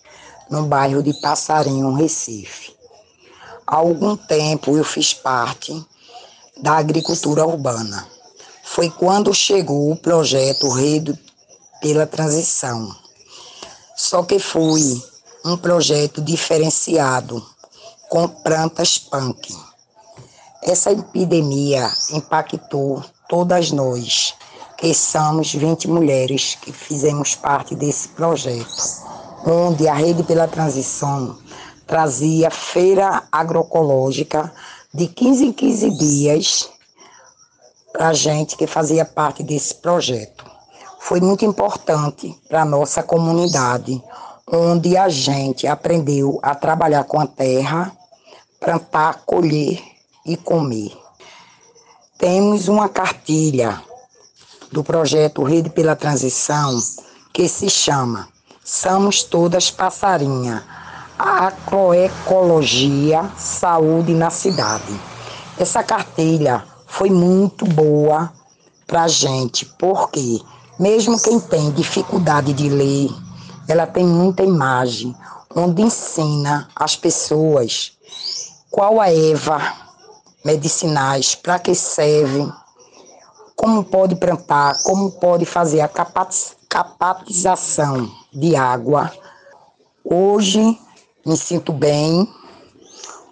[0.54, 2.76] no bairro de Passarinho, Recife.
[3.66, 5.84] Há algum tempo eu fiz parte
[6.62, 8.08] da agricultura urbana.
[8.62, 11.20] Foi quando chegou o projeto Rede
[11.82, 12.96] pela Transição.
[13.96, 15.02] Só que foi
[15.44, 17.44] um projeto diferenciado,
[18.08, 19.58] com plantas punk.
[20.62, 24.36] Essa epidemia impactou todas nós,
[24.78, 29.03] que somos 20 mulheres que fizemos parte desse projeto
[29.46, 31.38] onde a Rede pela Transição
[31.86, 34.52] trazia feira agroecológica
[34.94, 36.70] de 15 em 15 dias
[37.92, 40.46] para a gente que fazia parte desse projeto.
[41.00, 44.02] Foi muito importante para a nossa comunidade,
[44.48, 47.92] onde a gente aprendeu a trabalhar com a terra,
[48.60, 49.82] plantar, colher
[50.26, 50.98] e comer.
[52.18, 53.82] Temos uma cartilha
[54.72, 56.80] do projeto Rede pela Transição
[57.34, 58.33] que se chama
[58.66, 60.64] Somos todas passarinha.
[61.20, 64.98] Agroecologia, saúde na cidade.
[65.58, 68.32] Essa cartilha foi muito boa
[68.88, 70.40] para gente, porque
[70.80, 73.10] mesmo quem tem dificuldade de ler,
[73.68, 75.14] ela tem muita imagem,
[75.54, 77.92] onde ensina as pessoas
[78.72, 79.62] qual a erva
[80.46, 82.50] medicinais, para que servem,
[83.58, 85.90] como pode plantar, como pode fazer a
[86.70, 89.12] capatização de água.
[90.04, 90.78] Hoje
[91.26, 92.28] me sinto bem.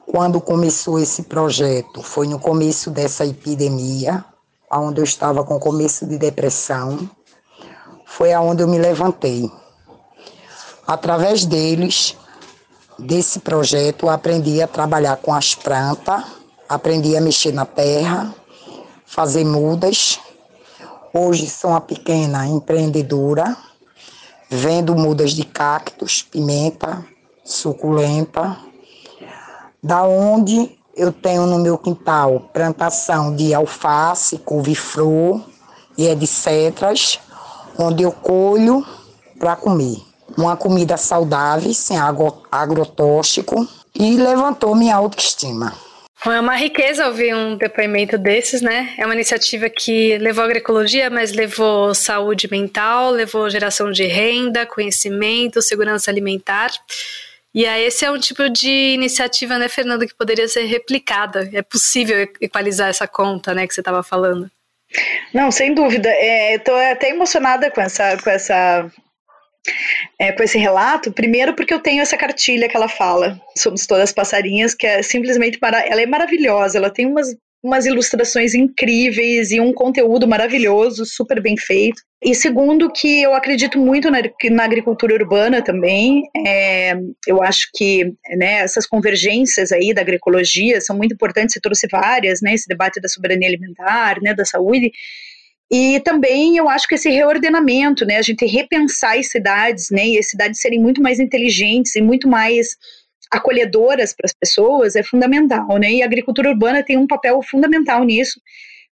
[0.05, 4.25] Quando começou esse projeto, foi no começo dessa epidemia,
[4.69, 7.09] onde eu estava com começo de depressão,
[8.05, 9.49] foi aonde eu me levantei.
[10.85, 12.17] Através deles,
[12.99, 16.23] desse projeto, eu aprendi a trabalhar com as plantas,
[16.67, 18.33] aprendi a mexer na terra,
[19.05, 20.19] fazer mudas.
[21.13, 23.55] Hoje sou uma pequena empreendedora,
[24.53, 27.05] vendo mudas de cactos, pimenta,
[27.41, 28.57] suculenta,
[29.81, 35.41] da onde eu tenho no meu quintal plantação de alface, couve-flor
[35.97, 36.93] e etc.,
[37.79, 38.85] onde eu colho
[39.39, 40.03] para comer.
[40.37, 41.97] Uma comida saudável, sem
[42.51, 45.73] agrotóxico, e levantou minha autoestima.
[46.23, 48.93] É uma riqueza ouvir um depoimento desses, né?
[48.95, 55.63] É uma iniciativa que levou agroecologia, mas levou saúde mental, levou geração de renda, conhecimento,
[55.63, 56.69] segurança alimentar.
[57.53, 61.49] E aí, esse é um tipo de iniciativa, né, Fernando, que poderia ser replicada.
[61.53, 64.49] É possível equalizar essa conta, né, que você estava falando.
[65.34, 66.10] Não, sem dúvida.
[66.53, 68.89] Estou é, até emocionada com essa, com essa
[70.19, 74.12] é, com esse relato, primeiro porque eu tenho essa cartilha que ela fala, Somos Todas
[74.12, 79.71] Passarinhas, que é simplesmente, ela é maravilhosa, ela tem umas umas ilustrações incríveis e um
[79.71, 82.02] conteúdo maravilhoso, super bem feito.
[82.24, 84.19] E segundo, que eu acredito muito na,
[84.52, 86.24] na agricultura urbana também.
[86.45, 86.93] É,
[87.28, 92.41] eu acho que né, essas convergências aí da agroecologia são muito importantes, você trouxe várias,
[92.41, 94.91] né, esse debate da soberania alimentar, né, da saúde.
[95.71, 100.19] E também eu acho que esse reordenamento, né, a gente repensar as cidades, né, e
[100.19, 102.75] as cidades serem muito mais inteligentes e muito mais
[103.31, 105.89] acolhedoras para as pessoas é fundamental, né?
[105.93, 108.41] E a agricultura urbana tem um papel fundamental nisso,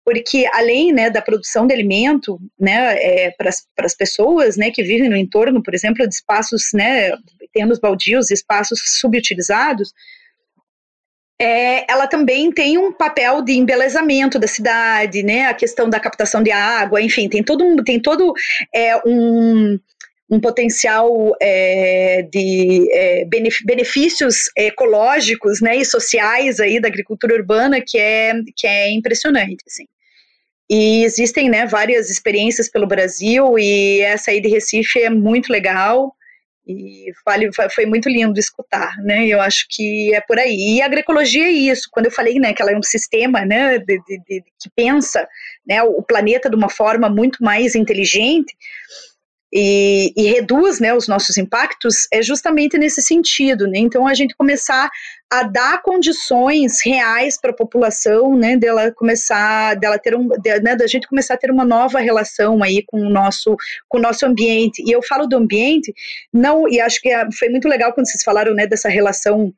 [0.05, 3.49] porque além né, da produção de alimento né, é, para
[3.87, 7.13] as pessoas né, que vivem no entorno, por exemplo, de espaços, né,
[7.53, 9.93] terrenos baldios, espaços subutilizados,
[11.41, 16.43] é, ela também tem um papel de embelezamento da cidade, né, a questão da captação
[16.43, 18.33] de água, enfim, tem todo, um, tem todo
[18.73, 19.79] é, um,
[20.31, 23.25] um potencial é, de é,
[23.65, 29.65] benefícios ecológicos né, e sociais aí da agricultura urbana que é, que é impressionante.
[29.67, 29.87] Assim.
[30.71, 36.15] E existem né, várias experiências pelo Brasil e essa aí de Recife é muito legal
[36.67, 37.13] e
[37.75, 39.27] foi muito lindo escutar, né?
[39.27, 40.77] Eu acho que é por aí.
[40.77, 41.89] E a agroecologia é isso.
[41.93, 45.29] Quando eu falei, né, que ela é um sistema, né, de, de, de, que pensa,
[45.67, 48.55] né, o planeta de uma forma muito mais inteligente,
[49.57, 53.69] e, e, reduz né, os nossos impactos é justamente nesse sentido.
[53.69, 53.79] Né?
[53.79, 54.91] Então, a gente começar
[55.31, 60.77] a dar condições reais para a população, né, dela começar, dela ter um, de, né,
[60.77, 63.57] da gente começar a ter uma nova relação aí com o nosso,
[63.89, 64.83] com o nosso ambiente.
[64.87, 65.93] E eu falo do ambiente,
[66.33, 69.53] não, e acho que é, foi muito legal quando vocês falaram, né, dessa relação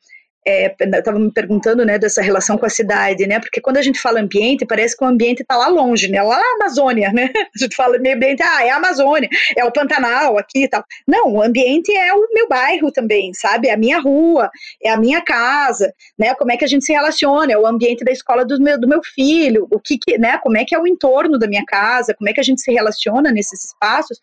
[0.47, 4.01] estava é, me perguntando, né, dessa relação com a cidade, né, porque quando a gente
[4.01, 7.59] fala ambiente, parece que o ambiente está lá longe, né, lá na Amazônia, né, a
[7.59, 10.85] gente fala meio ambiente, ah, é a Amazônia, é o Pantanal aqui e tal.
[11.07, 14.49] Não, o ambiente é o meu bairro também, sabe, é a minha rua,
[14.83, 18.05] é a minha casa, né, como é que a gente se relaciona, é o ambiente
[18.05, 20.79] da escola do meu, do meu filho, o que, que né, como é que é
[20.79, 24.21] o entorno da minha casa, como é que a gente se relaciona nesses espaços,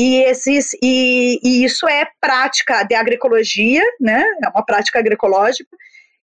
[0.00, 4.24] e, esses, e, e, isso é prática de agroecologia, né?
[4.42, 5.76] É uma prática agroecológica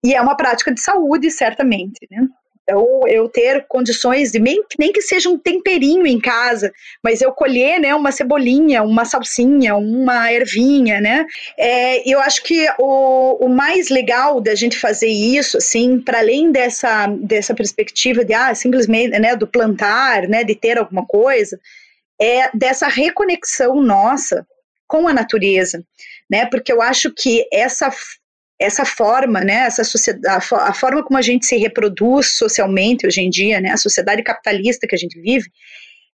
[0.05, 2.27] e é uma prática de saúde, certamente, né?
[2.63, 7.33] Então, eu ter condições de, nem, nem que seja um temperinho em casa, mas eu
[7.33, 11.27] colher, né, uma cebolinha, uma salsinha, uma ervinha, né?
[11.59, 16.53] É, eu acho que o, o mais legal da gente fazer isso, assim, para além
[16.53, 21.59] dessa, dessa perspectiva de, ah, simplesmente, né, do plantar, né, de ter alguma coisa,
[22.23, 24.47] é dessa reconexão nossa
[24.87, 25.85] com a natureza,
[26.31, 26.47] né?
[26.47, 27.93] Porque eu acho que essa
[28.61, 33.29] essa forma, né, essa sociedade, a forma como a gente se reproduz socialmente hoje em
[33.29, 35.51] dia, né, a sociedade capitalista que a gente vive,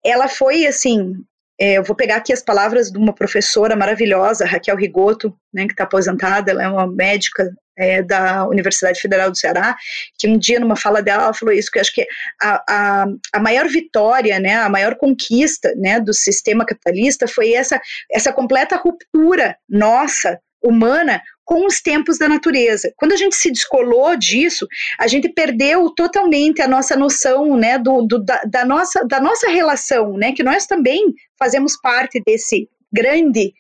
[0.05, 1.15] ela foi assim,
[1.61, 5.73] é, eu vou pegar aqui as palavras de uma professora maravilhosa, Raquel Rigoto, né, que
[5.73, 9.77] está aposentada, ela é uma médica é, da Universidade Federal do Ceará,
[10.19, 12.07] que um dia numa fala dela ela falou isso, que eu acho que
[12.41, 17.81] a, a, a maior vitória, né, a maior conquista, né, do sistema capitalista foi essa,
[18.11, 21.21] essa completa ruptura nossa, humana,
[21.53, 22.91] com os tempos da natureza.
[22.97, 24.67] Quando a gente se descolou disso,
[24.99, 29.51] a gente perdeu totalmente a nossa noção, né, do, do da, da, nossa, da nossa
[29.51, 33.53] relação, né, que nós também fazemos parte desse grande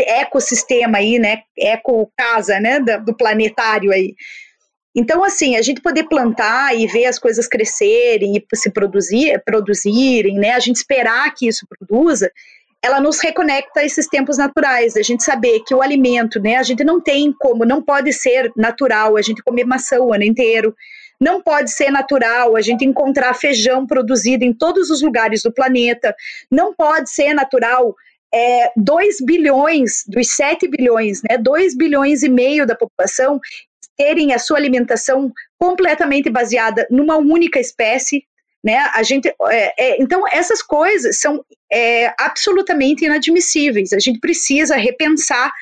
[0.00, 4.16] ecossistema aí, né, eco casa, né, do planetário aí.
[4.92, 10.34] Então, assim, a gente poder plantar e ver as coisas crescerem e se produzir, produzirem,
[10.40, 12.32] né, a gente esperar que isso produza,
[12.82, 16.62] ela nos reconecta a esses tempos naturais, a gente saber que o alimento, né, a
[16.62, 20.74] gente não tem como, não pode ser natural a gente comer maçã o ano inteiro,
[21.20, 26.14] não pode ser natural a gente encontrar feijão produzido em todos os lugares do planeta,
[26.50, 27.94] não pode ser natural
[28.32, 33.40] é, 2 bilhões dos 7 bilhões, né, 2 bilhões e meio da população
[33.96, 38.24] terem a sua alimentação completamente baseada numa única espécie,
[38.62, 38.78] né?
[38.94, 43.92] A gente, é, é, então essas coisas são é, absolutamente inadmissíveis.
[43.92, 45.52] A gente precisa repensar.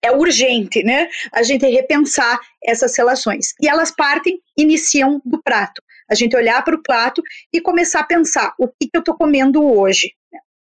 [0.00, 1.08] É urgente, né?
[1.32, 3.52] A gente repensar essas relações.
[3.60, 5.82] E elas partem, iniciam do prato.
[6.08, 7.20] A gente olhar para o prato
[7.52, 10.12] e começar a pensar o que, que eu estou comendo hoje.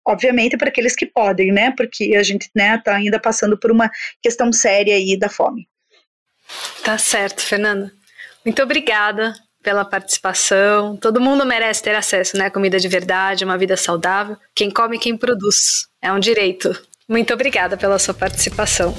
[0.06, 1.72] Obviamente para aqueles que podem, né?
[1.72, 3.90] Porque a gente né, tá ainda passando por uma
[4.22, 5.70] questão séria aí da fome.
[6.84, 7.94] Tá certo, Fernanda.
[8.44, 9.34] Muito obrigada
[9.64, 10.98] pela participação.
[10.98, 12.50] Todo mundo merece ter acesso, né?
[12.50, 14.38] Comida de verdade, uma vida saudável.
[14.54, 15.88] Quem come, quem produz.
[16.02, 16.78] É um direito.
[17.08, 18.94] Muito obrigada pela sua participação.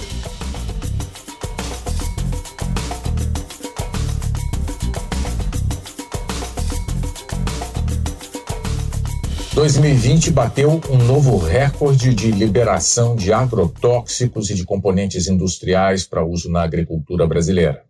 [9.54, 16.50] ...2020 bateu um novo recorde de liberação de agrotóxicos e de componentes industriais para uso
[16.50, 17.84] na agricultura brasileira.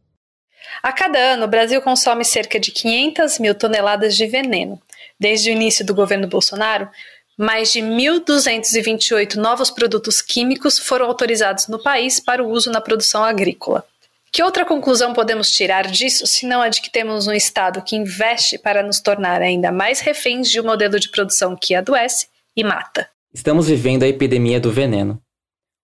[0.84, 4.78] A cada ano, o Brasil consome cerca de 500 mil toneladas de veneno.
[5.18, 6.90] Desde o início do governo Bolsonaro,
[7.38, 13.24] mais de 1.228 novos produtos químicos foram autorizados no país para o uso na produção
[13.24, 13.82] agrícola.
[14.30, 18.58] Que outra conclusão podemos tirar disso, senão a de que temos um Estado que investe
[18.58, 23.08] para nos tornar ainda mais reféns de um modelo de produção que adoece e mata?
[23.32, 25.18] Estamos vivendo a epidemia do veneno.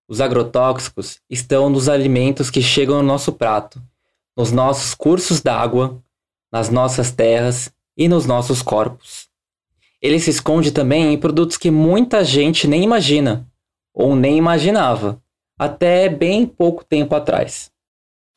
[0.06, 3.80] Os agrotóxicos estão nos alimentos que chegam no nosso prato,
[4.36, 6.02] nos nossos cursos d'água,
[6.52, 9.28] nas nossas terras e nos nossos corpos.
[10.00, 13.46] Ele se esconde também em produtos que muita gente nem imagina,
[13.94, 15.22] ou nem imaginava,
[15.58, 17.70] até bem pouco tempo atrás.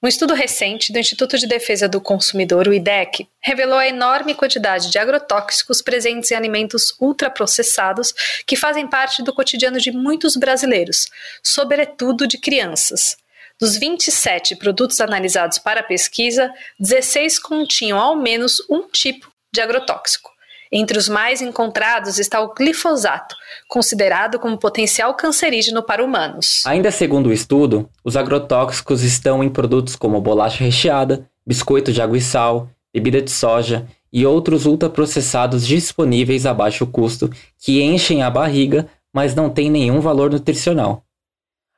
[0.04, 4.92] Um estudo recente do Instituto de Defesa do Consumidor, o IDEC, revelou a enorme quantidade
[4.92, 8.14] de agrotóxicos presentes em alimentos ultraprocessados
[8.46, 11.08] que fazem parte do cotidiano de muitos brasileiros,
[11.42, 13.16] sobretudo de crianças.
[13.64, 16.52] Dos 27 produtos analisados para a pesquisa,
[16.82, 20.30] 16 continham ao menos um tipo de agrotóxico.
[20.70, 23.34] Entre os mais encontrados está o glifosato,
[23.70, 26.62] considerado como potencial cancerígeno para humanos.
[26.66, 32.18] Ainda segundo o estudo, os agrotóxicos estão em produtos como bolacha recheada, biscoito de água
[32.18, 38.30] e sal, bebida de soja e outros ultraprocessados disponíveis a baixo custo que enchem a
[38.30, 41.06] barriga, mas não têm nenhum valor nutricional.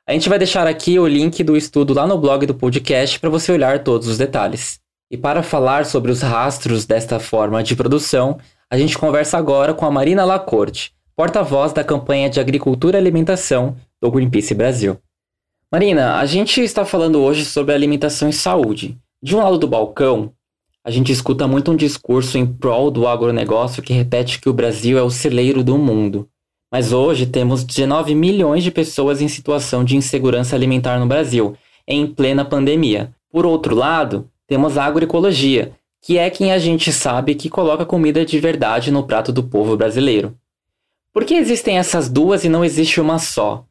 [0.08, 3.28] A gente vai deixar aqui o link do estudo lá no blog do podcast para
[3.28, 4.78] você olhar todos os detalhes.
[5.10, 8.38] E para falar sobre os rastros desta forma de produção,
[8.70, 13.76] a gente conversa agora com a Marina Lacorte, porta-voz da campanha de Agricultura e Alimentação
[14.00, 14.96] do Greenpeace Brasil.
[15.72, 18.96] Marina, a gente está falando hoje sobre alimentação e saúde.
[19.20, 20.32] De um lado do balcão,
[20.84, 24.98] a gente escuta muito um discurso em prol do agronegócio que repete que o Brasil
[24.98, 26.28] é o celeiro do mundo.
[26.70, 31.56] Mas hoje temos 19 milhões de pessoas em situação de insegurança alimentar no Brasil,
[31.86, 33.12] em plena pandemia.
[33.30, 38.24] Por outro lado, temos a agroecologia, que é quem a gente sabe que coloca comida
[38.24, 40.34] de verdade no prato do povo brasileiro.
[41.12, 43.64] Por que existem essas duas e não existe uma só?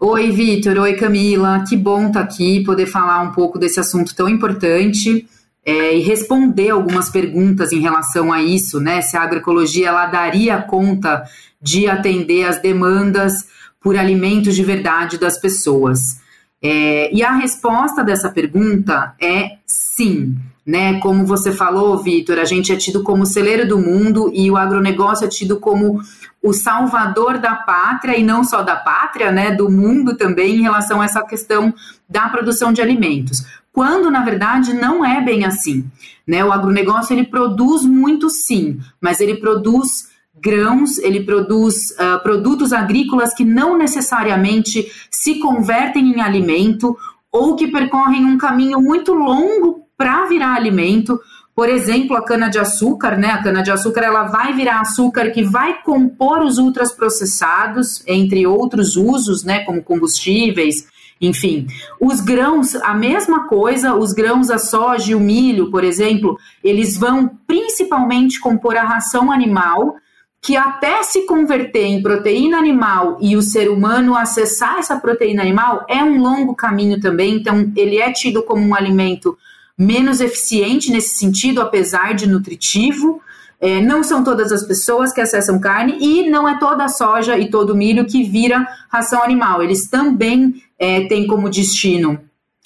[0.00, 0.78] Oi, Vitor.
[0.78, 1.62] Oi, Camila.
[1.68, 5.26] Que bom estar tá aqui, poder falar um pouco desse assunto tão importante
[5.64, 9.02] é, e responder algumas perguntas em relação a isso, né?
[9.02, 11.22] Se a agroecologia ela daria conta
[11.60, 13.34] de atender as demandas
[13.80, 16.20] por alimentos de verdade das pessoas.
[16.62, 20.36] É, e a resposta dessa pergunta é sim.
[20.66, 21.00] Né?
[21.00, 25.24] Como você falou, Vitor, a gente é tido como celeiro do mundo e o agronegócio
[25.24, 26.00] é tido como
[26.42, 31.00] o salvador da pátria e não só da pátria, né, do mundo também em relação
[31.00, 31.74] a essa questão
[32.08, 33.44] da produção de alimentos.
[33.72, 35.84] Quando na verdade não é bem assim,
[36.26, 36.44] né?
[36.44, 40.08] O agronegócio ele produz muito sim, mas ele produz
[40.40, 46.96] grãos, ele produz uh, produtos agrícolas que não necessariamente se convertem em alimento
[47.30, 51.20] ou que percorrem um caminho muito longo para virar alimento.
[51.54, 53.28] Por exemplo, a cana-de-açúcar, né?
[53.28, 59.60] A cana-de-açúcar ela vai virar açúcar que vai compor os ultraprocessados, entre outros usos, né?
[59.64, 60.88] Como combustíveis
[61.20, 61.66] enfim.
[62.00, 66.96] Os grãos, a mesma coisa, os grãos, a soja e o milho, por exemplo, eles
[66.96, 69.96] vão principalmente compor a ração animal,
[70.42, 75.84] que até se converter em proteína animal e o ser humano acessar essa proteína animal
[75.88, 79.36] é um longo caminho também, então ele é tido como um alimento
[79.76, 83.20] menos eficiente nesse sentido, apesar de nutritivo.
[83.60, 87.38] É, não são todas as pessoas que acessam carne e não é toda a soja
[87.38, 89.62] e todo o milho que vira ração animal.
[89.62, 92.18] Eles também é, têm como destino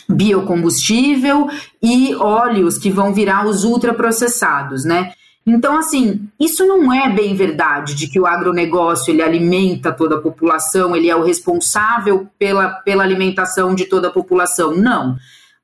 [0.09, 1.49] biocombustível
[1.83, 5.13] e óleos que vão virar os ultraprocessados, né?
[5.47, 10.21] Então, assim, isso não é bem verdade de que o agronegócio ele alimenta toda a
[10.21, 14.75] população, ele é o responsável pela, pela alimentação de toda a população.
[14.75, 15.17] Não.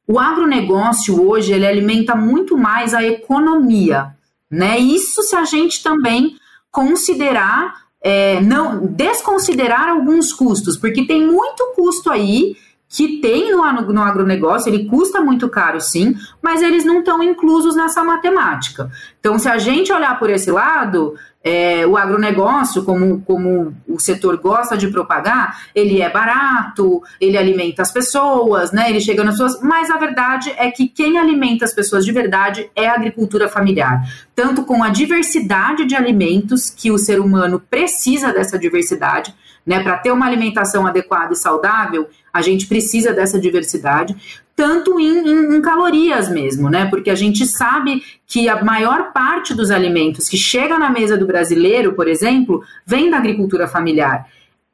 [0.07, 4.14] O agronegócio hoje ele alimenta muito mais a economia,
[4.51, 4.78] né?
[4.78, 6.37] Isso se a gente também
[6.70, 12.55] considerar, é, não desconsiderar alguns custos, porque tem muito custo aí
[12.93, 13.62] que tem no,
[13.93, 18.91] no agronegócio, ele custa muito caro sim, mas eles não estão inclusos nessa matemática.
[19.20, 24.36] Então, se a gente olhar por esse lado, é, o agronegócio, como, como o setor
[24.38, 28.91] gosta de propagar, ele é barato, ele alimenta as pessoas, né?
[28.91, 32.68] Ele chega nas pessoas, mas a verdade é que quem alimenta as pessoas de verdade
[32.74, 34.03] é a agricultura familiar.
[34.34, 39.32] Tanto com a diversidade de alimentos que o ser humano precisa dessa diversidade,
[39.64, 39.82] né?
[39.82, 44.16] Para ter uma alimentação adequada e saudável, a gente precisa dessa diversidade,
[44.55, 46.87] tanto em, em, em, calorias mesmo, né?
[46.87, 51.26] Porque a gente sabe que a maior parte dos alimentos que chega na mesa do
[51.26, 54.26] brasileiro, por exemplo, vem da agricultura familiar.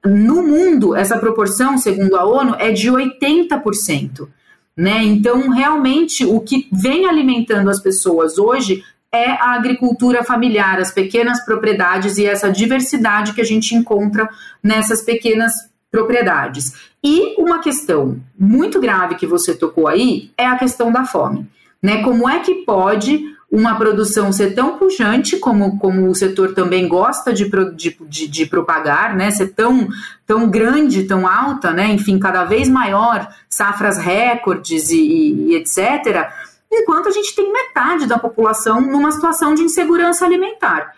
[0.05, 4.29] No mundo, essa proporção, segundo a ONU, é de 80%.
[4.77, 5.03] Né?
[5.05, 11.45] Então, realmente, o que vem alimentando as pessoas hoje é a agricultura familiar, as pequenas
[11.45, 14.29] propriedades e essa diversidade que a gente encontra
[14.63, 15.53] nessas pequenas
[15.91, 16.73] propriedades.
[17.03, 21.47] E uma questão muito grave que você tocou aí é a questão da fome.
[21.83, 22.03] Né?
[22.03, 27.33] Como é que pode uma produção ser tão pujante como, como o setor também gosta
[27.33, 29.31] de, de, de, propagar, né?
[29.31, 29.89] Ser tão,
[30.27, 31.87] tão grande, tão alta, né?
[31.87, 36.29] Enfim, cada vez maior, safras recordes e, e, e etc
[36.71, 40.93] enquanto a gente tem metade da população numa situação de insegurança alimentar.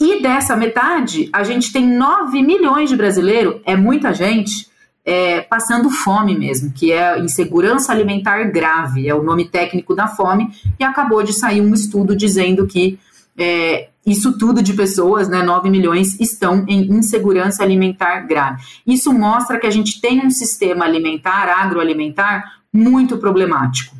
[0.00, 4.66] E dessa metade, a gente tem 9 milhões de brasileiros, é muita gente,
[5.04, 10.48] é, passando fome mesmo, que é insegurança alimentar grave, é o nome técnico da fome,
[10.78, 12.98] e acabou de sair um estudo dizendo que
[13.36, 18.62] é, isso tudo de pessoas, né, 9 milhões, estão em insegurança alimentar grave.
[18.86, 23.94] Isso mostra que a gente tem um sistema alimentar, agroalimentar, muito problemático.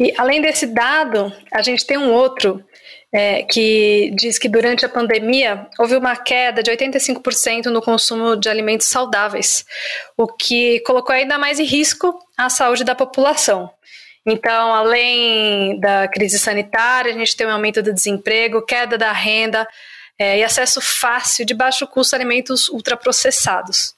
[0.00, 2.64] E além desse dado, a gente tem um outro
[3.12, 8.48] é, que diz que durante a pandemia houve uma queda de 85% no consumo de
[8.48, 9.64] alimentos saudáveis,
[10.16, 13.70] o que colocou ainda mais em risco a saúde da população.
[14.26, 19.66] Então, além da crise sanitária, a gente tem um aumento do desemprego, queda da renda
[20.18, 23.94] é, e acesso fácil de baixo custo a alimentos ultraprocessados.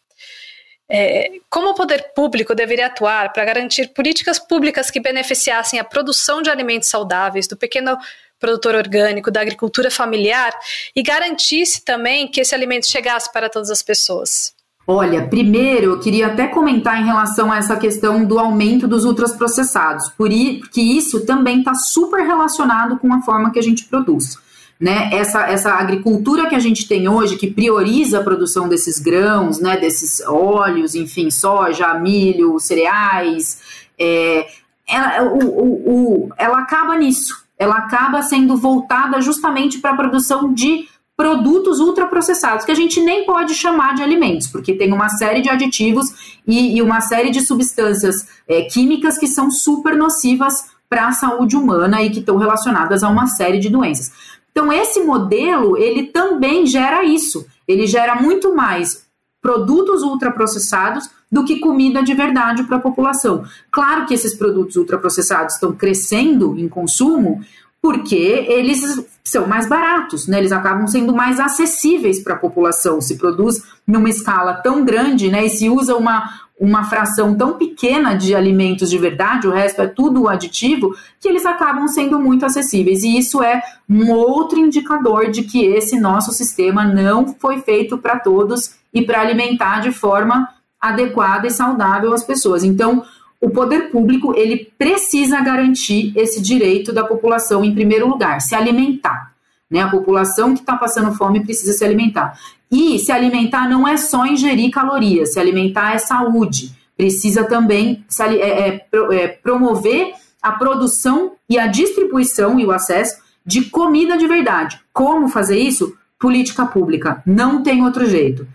[0.92, 6.42] É, como o poder público deveria atuar para garantir políticas públicas que beneficiassem a produção
[6.42, 7.96] de alimentos saudáveis, do pequeno
[8.40, 10.52] produtor orgânico, da agricultura familiar
[10.96, 14.54] e garantisse também que esse alimento chegasse para todas as pessoas?
[14.86, 20.08] Olha, primeiro eu queria até comentar em relação a essa questão do aumento dos ultraprocessados,
[20.16, 24.36] porque isso também está super relacionado com a forma que a gente produz
[24.80, 29.60] né, essa, essa agricultura que a gente tem hoje, que prioriza a produção desses grãos,
[29.60, 33.60] né, desses óleos, enfim, soja, milho, cereais,
[33.98, 34.48] é,
[34.88, 35.90] ela, o, o,
[36.24, 42.64] o, ela acaba nisso, ela acaba sendo voltada justamente para a produção de produtos ultraprocessados,
[42.64, 46.78] que a gente nem pode chamar de alimentos, porque tem uma série de aditivos e,
[46.78, 52.02] e uma série de substâncias é, químicas que são super nocivas para a saúde humana
[52.02, 54.10] e que estão relacionadas a uma série de doenças.
[54.50, 57.46] Então, esse modelo, ele também gera isso.
[57.68, 59.06] Ele gera muito mais
[59.42, 63.44] produtos ultraprocessados do que comida de verdade para a população.
[63.70, 67.40] Claro que esses produtos ultraprocessados estão crescendo em consumo
[67.82, 68.82] porque eles
[69.24, 70.38] são mais baratos, né?
[70.38, 73.00] Eles acabam sendo mais acessíveis para a população.
[73.00, 75.46] Se produz numa escala tão grande, né?
[75.46, 76.28] E se usa uma,
[76.58, 81.46] uma fração tão pequena de alimentos de verdade, o resto é tudo aditivo, que eles
[81.46, 83.02] acabam sendo muito acessíveis.
[83.02, 88.18] E isso é um outro indicador de que esse nosso sistema não foi feito para
[88.18, 90.46] todos e para alimentar de forma
[90.80, 92.64] adequada e saudável as pessoas.
[92.64, 93.04] Então,
[93.40, 99.32] o poder público ele precisa garantir esse direito da população em primeiro lugar, se alimentar.
[99.70, 99.80] Né?
[99.80, 102.38] A população que está passando fome precisa se alimentar.
[102.70, 106.72] E se alimentar não é só ingerir calorias, se alimentar é saúde.
[106.96, 110.12] precisa também é, é, é, promover
[110.42, 114.78] a produção e a distribuição e o acesso de comida de verdade.
[114.92, 115.96] Como fazer isso?
[116.18, 117.22] Política pública.
[117.24, 118.46] Não tem outro jeito.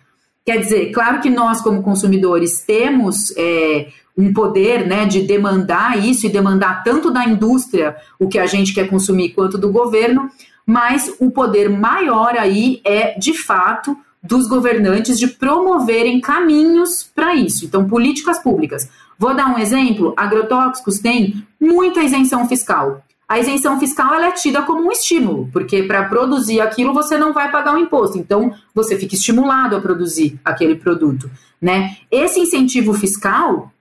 [0.46, 6.28] Quer dizer, claro que nós, como consumidores, temos é, um poder né, de demandar isso
[6.28, 10.30] e demandar tanto da indústria o que a gente quer consumir quanto do governo,
[10.64, 17.66] mas o poder maior aí é, de fato, dos governantes de promoverem caminhos para isso.
[17.66, 18.90] Então, políticas públicas.
[19.18, 23.04] Vou dar um exemplo: agrotóxicos têm muita isenção fiscal.
[23.28, 27.52] A isenção fiscal é tida como um estímulo, porque para produzir aquilo você não vai
[27.52, 31.98] pagar o imposto, então você fica estimulado a produzir aquele produto, né?
[32.12, 33.72] Esse incentivo fiscal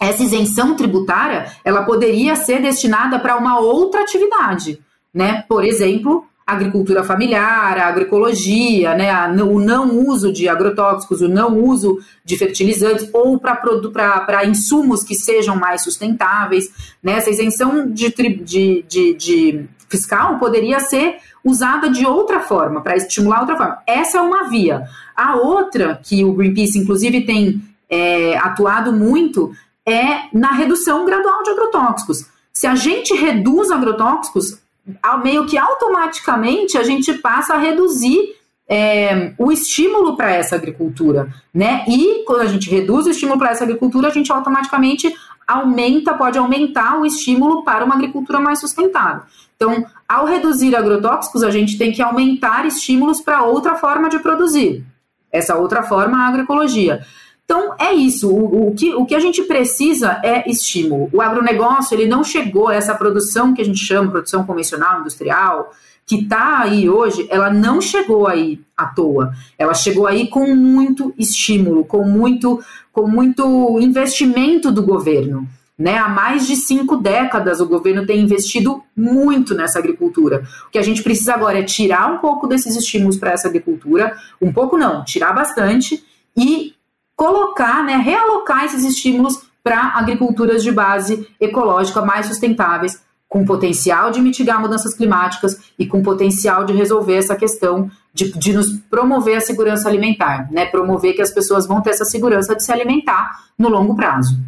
[0.00, 4.80] essa isenção tributária ela poderia ser destinada para uma outra atividade,
[5.12, 5.44] né?
[5.48, 9.10] Por exemplo, agricultura familiar, a agroecologia, né?
[9.10, 15.14] A, o não uso de agrotóxicos, o não uso de fertilizantes ou para insumos que
[15.14, 16.70] sejam mais sustentáveis.
[17.02, 17.12] Né?
[17.12, 23.40] Essa isenção de, de, de, de fiscal poderia ser usada de outra forma, para estimular
[23.40, 23.78] outra forma.
[23.86, 24.84] Essa é uma via.
[25.14, 29.52] A outra, que o Greenpeace, inclusive, tem é, atuado muito,
[29.86, 32.26] é na redução gradual de agrotóxicos.
[32.52, 34.58] Se a gente reduz agrotóxicos,
[35.22, 38.34] meio que automaticamente a gente passa a reduzir
[38.68, 41.84] é, o estímulo para essa agricultura, né?
[41.86, 45.14] E quando a gente reduz o estímulo para essa agricultura, a gente automaticamente
[45.46, 49.22] aumenta, pode aumentar o estímulo para uma agricultura mais sustentável.
[49.56, 54.84] Então, ao reduzir agrotóxicos, a gente tem que aumentar estímulos para outra forma de produzir.
[55.30, 57.04] Essa outra forma é a agroecologia.
[57.44, 58.30] Então, é isso.
[58.30, 61.10] O, o, que, o que a gente precisa é estímulo.
[61.12, 65.70] O agronegócio, ele não chegou a essa produção que a gente chama produção convencional, industrial,
[66.06, 69.32] que está aí hoje, ela não chegou aí à toa.
[69.58, 75.48] Ela chegou aí com muito estímulo, com muito, com muito investimento do governo.
[75.78, 75.98] Né?
[75.98, 80.44] Há mais de cinco décadas o governo tem investido muito nessa agricultura.
[80.66, 84.16] O que a gente precisa agora é tirar um pouco desses estímulos para essa agricultura,
[84.40, 86.04] um pouco não, tirar bastante
[86.36, 86.73] e
[87.16, 94.20] colocar, né, realocar esses estímulos para agriculturas de base ecológica mais sustentáveis, com potencial de
[94.20, 99.40] mitigar mudanças climáticas e com potencial de resolver essa questão de, de nos promover a
[99.40, 100.66] segurança alimentar, né?
[100.66, 104.38] Promover que as pessoas vão ter essa segurança de se alimentar no longo prazo.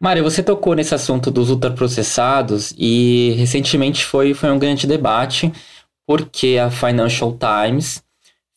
[0.00, 5.52] Mário, você tocou nesse assunto dos ultraprocessados e recentemente foi, foi um grande debate
[6.06, 8.02] porque a Financial Times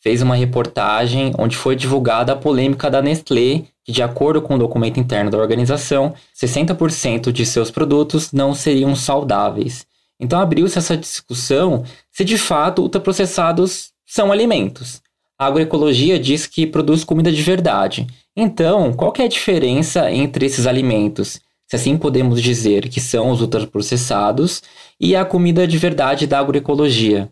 [0.02, 4.60] fez uma reportagem onde foi divulgada a polêmica da Nestlé, que, de acordo com o
[4.60, 9.86] documento interno da organização, 60% de seus produtos não seriam saudáveis.
[10.20, 15.02] Então abriu-se essa discussão se de fato ultraprocessados são alimentos.
[15.40, 18.06] A agroecologia diz que produz comida de verdade.
[18.36, 21.40] Então, qual é a diferença entre esses alimentos?
[21.68, 24.62] Se assim podemos dizer que são os ultraprocessados
[25.00, 27.32] e a comida de verdade da agroecologia.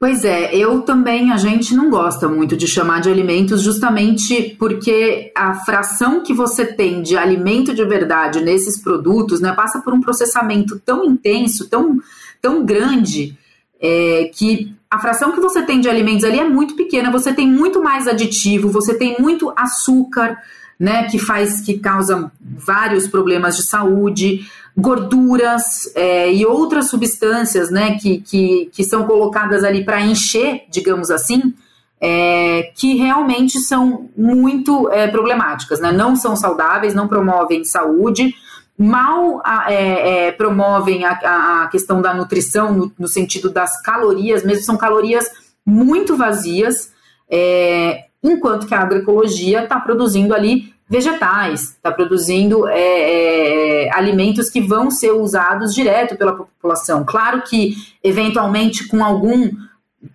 [0.00, 5.32] Pois é, eu também, a gente não gosta muito de chamar de alimentos justamente porque
[5.34, 10.00] a fração que você tem de alimento de verdade nesses produtos, né, passa por um
[10.00, 11.98] processamento tão intenso, tão,
[12.40, 13.36] tão grande,
[13.80, 17.48] é, que a fração que você tem de alimentos ali é muito pequena, você tem
[17.48, 20.38] muito mais aditivo, você tem muito açúcar,
[20.78, 27.98] né, que faz, que causa vários problemas de saúde, gorduras é, e outras substâncias né,
[27.98, 31.52] que, que, que são colocadas ali para encher, digamos assim,
[32.00, 35.90] é, que realmente são muito é, problemáticas, né?
[35.90, 38.34] não são saudáveis, não promovem saúde,
[38.78, 44.62] mal é, é, promovem a, a, questão da nutrição no, no, sentido das calorias, mesmo
[44.62, 45.28] são calorias
[45.66, 46.92] muito vazias,
[47.28, 54.60] é, enquanto que a agroecologia está produzindo ali vegetais, está produzindo é, é, alimentos que
[54.60, 57.04] vão ser usados direto pela população.
[57.04, 59.50] Claro que, eventualmente, com algum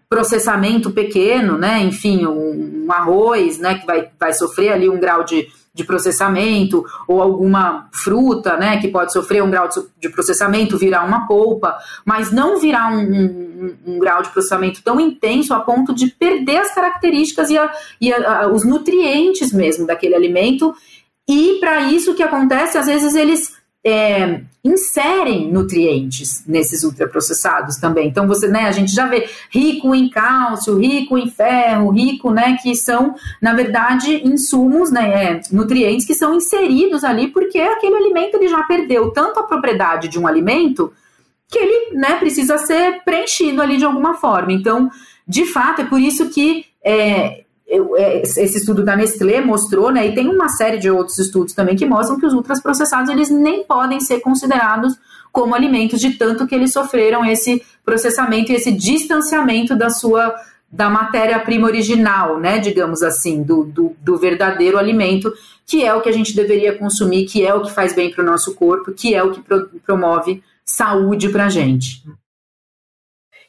[0.10, 5.24] processamento pequeno, né, enfim, um, um arroz, né, que vai, vai sofrer ali um grau
[5.24, 9.68] de de processamento, ou alguma fruta, né, que pode sofrer um grau
[9.98, 15.00] de processamento, virar uma polpa, mas não virar um, um, um grau de processamento tão
[15.00, 20.14] intenso a ponto de perder as características e, a, e a, os nutrientes mesmo daquele
[20.14, 20.76] alimento.
[21.28, 28.08] E para isso que acontece, às vezes eles é, inserem nutrientes nesses ultraprocessados também.
[28.08, 32.58] Então você, né, a gente já vê rico em cálcio, rico em ferro, rico, né,
[32.62, 38.36] que são na verdade insumos, né, é, nutrientes que são inseridos ali porque aquele alimento
[38.36, 40.94] ele já perdeu tanto a propriedade de um alimento
[41.50, 44.54] que ele, né, precisa ser preenchido ali de alguma forma.
[44.54, 44.90] Então,
[45.28, 50.16] de fato, é por isso que é, é, esse estudo da Nestlé mostrou, né, e
[50.16, 54.00] tem uma série de outros estudos também que mostram que os ultraprocessados eles nem podem
[54.00, 54.94] ser considerados
[55.32, 60.36] como alimentos de tanto que eles sofreram esse processamento e esse distanciamento da sua
[60.72, 65.32] da matéria-prima original, né, digamos assim, do, do, do, verdadeiro alimento,
[65.68, 68.24] que é o que a gente deveria consumir, que é o que faz bem para
[68.24, 72.02] o nosso corpo, que é o que pro, promove saúde para a gente.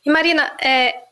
[0.05, 1.03] E Marina, é,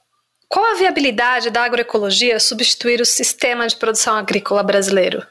[0.52, 5.22] qual a viabilidade da agroecologia substituir o sistema de produção agrícola brasileiro?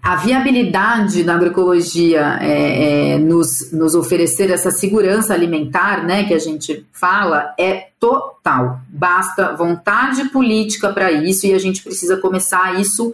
[0.00, 6.38] A viabilidade da agroecologia é, é, nos, nos oferecer essa segurança alimentar, né, que a
[6.38, 8.78] gente fala, é total.
[8.88, 13.12] Basta vontade política para isso e a gente precisa começar isso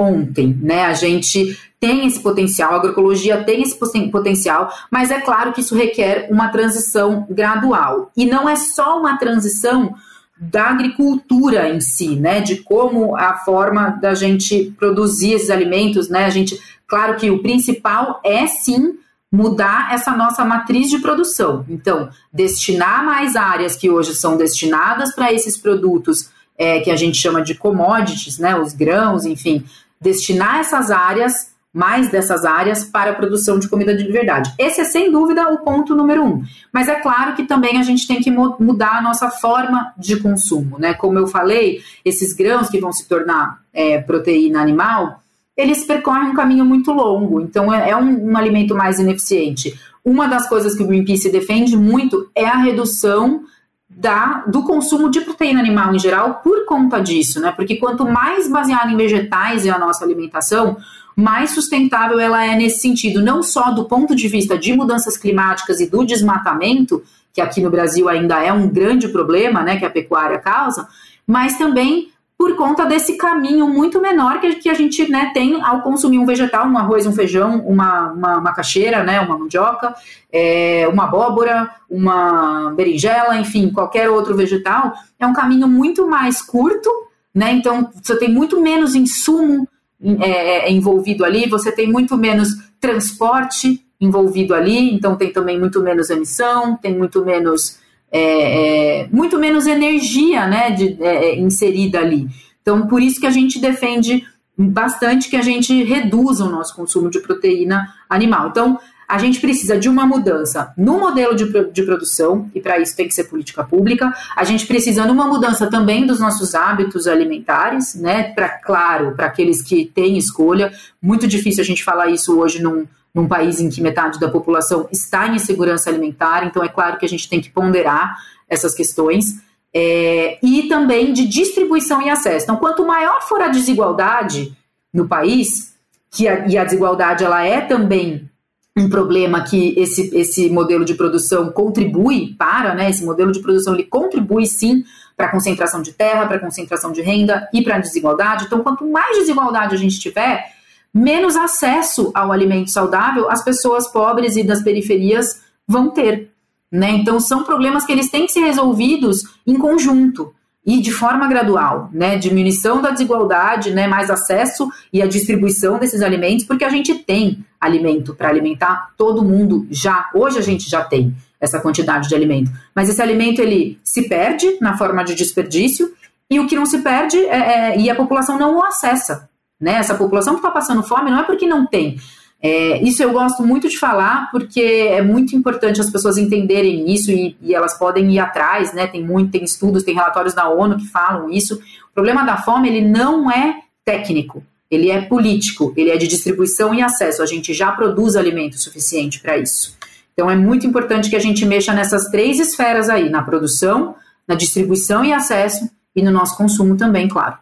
[0.00, 0.86] ontem, né?
[0.86, 3.78] A gente tem esse potencial, a agroecologia tem esse
[4.10, 8.10] potencial, mas é claro que isso requer uma transição gradual.
[8.16, 9.94] E não é só uma transição
[10.38, 16.24] da agricultura em si, né, de como a forma da gente produzir esses alimentos, né,
[16.24, 18.98] a gente, claro que o principal é sim
[19.30, 21.64] mudar essa nossa matriz de produção.
[21.68, 27.18] Então, destinar mais áreas que hoje são destinadas para esses produtos é, que a gente
[27.18, 29.64] chama de commodities, né, os grãos, enfim,
[30.00, 34.52] destinar essas áreas mais dessas áreas para a produção de comida de verdade.
[34.58, 36.42] Esse é sem dúvida o ponto número um.
[36.72, 40.78] Mas é claro que também a gente tem que mudar a nossa forma de consumo,
[40.78, 40.94] né?
[40.94, 45.22] Como eu falei, esses grãos que vão se tornar é, proteína animal,
[45.56, 49.78] eles percorrem um caminho muito longo, então é, é um, um alimento mais ineficiente.
[50.04, 53.44] Uma das coisas que o Greenpeace defende muito é a redução
[53.90, 57.52] da, do consumo de proteína animal em geral por conta disso, né?
[57.54, 60.76] Porque quanto mais baseada em vegetais é a nossa alimentação,
[61.16, 65.80] mais sustentável ela é nesse sentido, não só do ponto de vista de mudanças climáticas
[65.80, 69.90] e do desmatamento, que aqui no Brasil ainda é um grande problema, né, que a
[69.90, 70.88] pecuária causa,
[71.26, 72.10] mas também
[72.40, 76.24] por conta desse caminho muito menor que, que a gente né, tem ao consumir um
[76.24, 79.94] vegetal, um arroz, um feijão, uma, uma macaxeira, né, uma mandioca,
[80.32, 86.88] é, uma abóbora, uma berinjela, enfim, qualquer outro vegetal, é um caminho muito mais curto,
[87.34, 89.68] né, então você tem muito menos insumo
[90.02, 92.48] é, é, é, envolvido ali, você tem muito menos
[92.80, 97.78] transporte envolvido ali, então tem também muito menos emissão, tem muito menos
[98.12, 102.28] é, é, muito menos energia né, de, é, inserida ali.
[102.62, 104.24] Então, por isso que a gente defende
[104.56, 108.48] bastante que a gente reduza o nosso consumo de proteína animal.
[108.48, 108.78] Então,
[109.10, 113.08] a gente precisa de uma mudança no modelo de, de produção, e para isso tem
[113.08, 114.14] que ser política pública.
[114.36, 118.32] A gente precisa de uma mudança também dos nossos hábitos alimentares, né?
[118.34, 120.72] Para, claro, para aqueles que têm escolha.
[121.02, 124.88] Muito difícil a gente falar isso hoje num, num país em que metade da população
[124.90, 128.16] está em insegurança alimentar, então é claro que a gente tem que ponderar
[128.48, 129.40] essas questões.
[129.72, 132.44] É, e também de distribuição e acesso.
[132.44, 134.52] Então, quanto maior for a desigualdade
[134.92, 135.76] no país,
[136.10, 138.28] que a, e a desigualdade ela é também
[138.76, 142.90] um problema que esse, esse modelo de produção contribui para, né?
[142.90, 144.84] Esse modelo de produção ele contribui sim
[145.16, 148.44] para a concentração de terra, para a concentração de renda e para a desigualdade.
[148.46, 150.52] Então, quanto mais desigualdade a gente tiver,
[150.92, 156.30] menos acesso ao alimento saudável as pessoas pobres e das periferias vão ter.
[156.70, 156.90] Né?
[156.90, 160.32] Então, são problemas que eles têm que ser resolvidos em conjunto
[160.64, 162.16] e de forma gradual, né?
[162.16, 163.86] Diminuição da desigualdade, né?
[163.86, 169.24] Mais acesso e a distribuição desses alimentos, porque a gente tem alimento para alimentar todo
[169.24, 170.10] mundo já.
[170.14, 174.58] Hoje a gente já tem essa quantidade de alimento, mas esse alimento ele se perde
[174.60, 175.92] na forma de desperdício
[176.30, 179.29] e o que não se perde é, é e a população não o acessa,
[179.60, 179.74] né?
[179.74, 181.98] Essa população que está passando fome não é porque não tem,
[182.42, 187.10] é, isso eu gosto muito de falar porque é muito importante as pessoas entenderem isso
[187.10, 188.86] e, e, elas podem ir atrás, né?
[188.86, 191.56] Tem muito, tem estudos, tem relatórios da ONU que falam isso.
[191.90, 196.74] O problema da fome ele não é técnico, ele é político, ele é de distribuição
[196.74, 197.22] e acesso.
[197.22, 199.76] A gente já produz alimento suficiente para isso.
[200.14, 203.96] Então é muito importante que a gente mexa nessas três esferas aí, na produção,
[204.26, 207.36] na distribuição e acesso e no nosso consumo também, claro.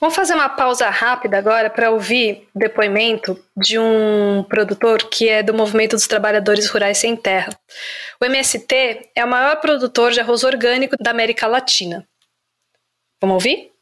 [0.00, 5.42] Vamos fazer uma pausa rápida agora para ouvir o depoimento de um produtor que é
[5.42, 7.50] do Movimento dos Trabalhadores Rurais Sem Terra.
[8.20, 12.06] O MST é o maior produtor de arroz orgânico da América Latina.
[13.20, 13.72] Vamos ouvir?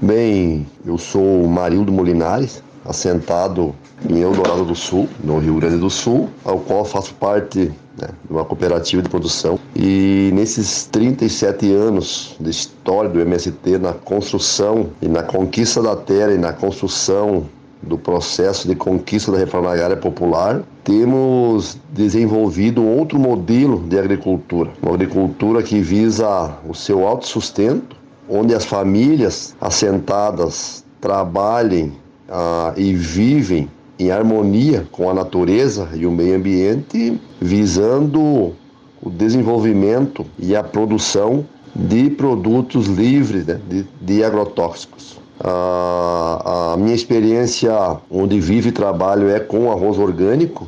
[0.00, 3.74] Bem, eu sou Marildo Molinares, assentado
[4.08, 8.44] em Eldorado do Sul, no Rio Grande do Sul, ao qual faço parte né, uma
[8.44, 9.58] cooperativa de produção.
[9.74, 16.32] E nesses 37 anos de história do MST na construção e na conquista da terra
[16.32, 17.46] e na construção
[17.82, 24.94] do processo de conquista da reforma agrária popular, temos desenvolvido outro modelo de agricultura, uma
[24.94, 27.96] agricultura que visa o seu autossustento,
[28.28, 31.92] onde as famílias assentadas trabalhem
[32.28, 33.68] ah, e vivem
[33.98, 38.20] em harmonia com a natureza e o meio ambiente, visando
[39.02, 41.44] o desenvolvimento e a produção
[41.74, 45.18] de produtos livres né, de, de agrotóxicos.
[45.38, 47.72] A, a, minha experiência
[48.10, 50.66] onde vivo e trabalho é com arroz orgânico,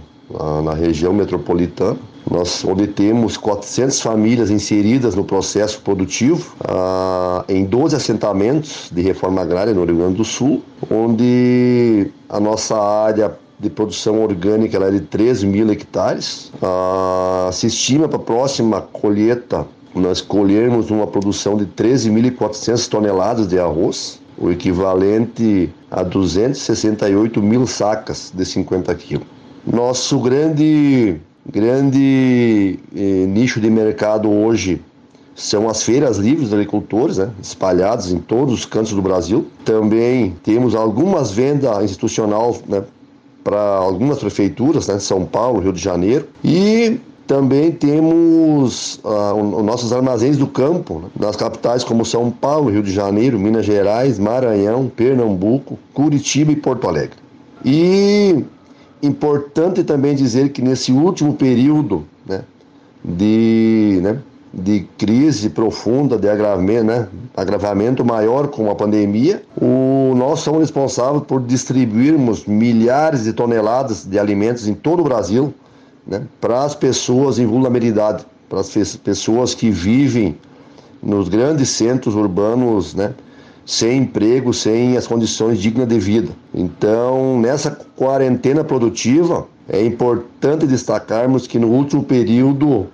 [0.63, 1.97] na região metropolitana.
[2.31, 9.41] Nós, onde temos 400 famílias inseridas no processo produtivo, ah, em 12 assentamentos de reforma
[9.41, 15.01] agrária no Rio Grande do Sul, onde a nossa área de produção orgânica é de
[15.01, 16.53] 13 mil hectares.
[16.63, 23.59] Ah, se estima para a próxima colheita nós colhermos uma produção de 13.400 toneladas de
[23.59, 29.27] arroz, o equivalente a 268 mil sacas de 50 quilos.
[29.67, 31.21] Nosso grande,
[31.51, 34.81] grande eh, nicho de mercado hoje
[35.35, 39.47] são as feiras livres de agricultores, né, espalhadas em todos os cantos do Brasil.
[39.65, 42.83] Também temos algumas vendas institucional né,
[43.45, 46.27] para algumas prefeituras, né, São Paulo, Rio de Janeiro.
[46.43, 52.69] E também temos ah, os nossos armazéns do campo, né, nas capitais como São Paulo,
[52.69, 57.17] Rio de Janeiro, Minas Gerais, Maranhão, Pernambuco, Curitiba e Porto Alegre.
[57.65, 58.45] E
[59.03, 62.43] Importante também dizer que nesse último período né,
[63.05, 64.19] de, né,
[64.53, 71.23] de crise profunda, de agravamento, né, agravamento maior com a pandemia, o, nós somos responsáveis
[71.25, 75.55] por distribuirmos milhares de toneladas de alimentos em todo o Brasil
[76.07, 80.37] né, para as pessoas em vulnerabilidade, para as pessoas que vivem
[81.03, 83.13] nos grandes centros urbanos, né,
[83.69, 86.31] sem emprego, sem as condições dignas de vida.
[86.55, 92.87] Então, nessa quarentena produtiva, é importante destacarmos que no último período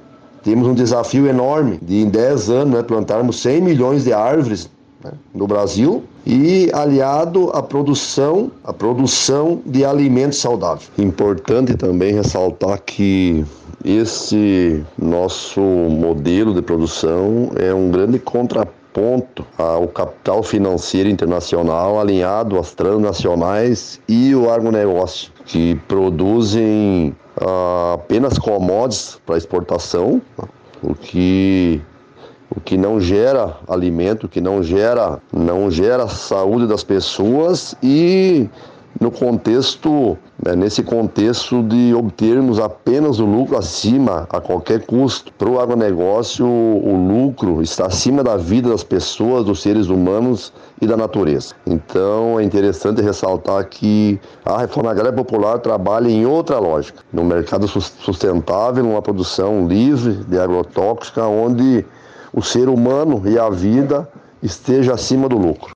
[0.43, 4.69] temos um desafio enorme de em 10 anos né, plantarmos 100 milhões de árvores
[5.03, 10.91] né, no Brasil e aliado à produção, à produção de alimentos saudáveis.
[10.99, 13.45] Importante também ressaltar que
[13.85, 22.59] esse nosso modelo de produção é um grande contraponto ponto ao capital financeiro internacional alinhado
[22.59, 27.15] às transnacionais e o agronegócio, que produzem
[27.93, 30.23] apenas commodities para exportação,
[30.81, 31.83] o que
[32.57, 38.49] o que não gera alimento, o que não gera não gera saúde das pessoas e
[39.05, 45.31] no contexto, né, nesse contexto de obtermos apenas o lucro acima a qualquer custo.
[45.35, 50.87] Para o agronegócio, o lucro está acima da vida das pessoas, dos seres humanos e
[50.87, 51.55] da natureza.
[51.67, 57.69] Então é interessante ressaltar que a reforma agrária popular trabalha em outra lógica, no mercado
[57.69, 61.85] sustentável, numa produção livre de agrotóxica, onde
[62.33, 64.09] o ser humano e a vida
[64.43, 65.74] esteja acima do lucro.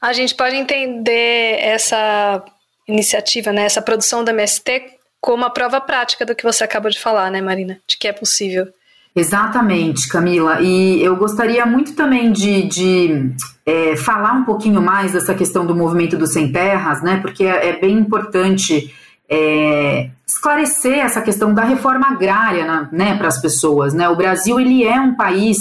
[0.00, 2.42] A gente pode entender essa
[2.86, 7.00] iniciativa, né, essa produção da MST como a prova prática do que você acabou de
[7.00, 7.80] falar, né, Marina?
[7.88, 8.68] De que é possível.
[9.14, 10.60] Exatamente, Camila.
[10.60, 13.32] E eu gostaria muito também de, de
[13.64, 17.18] é, falar um pouquinho mais dessa questão do movimento dos sem terras, né?
[17.20, 18.94] Porque é, é bem importante
[19.28, 23.94] é, esclarecer essa questão da reforma agrária, né, para as pessoas.
[23.94, 24.08] Né?
[24.08, 25.58] O Brasil ele é um país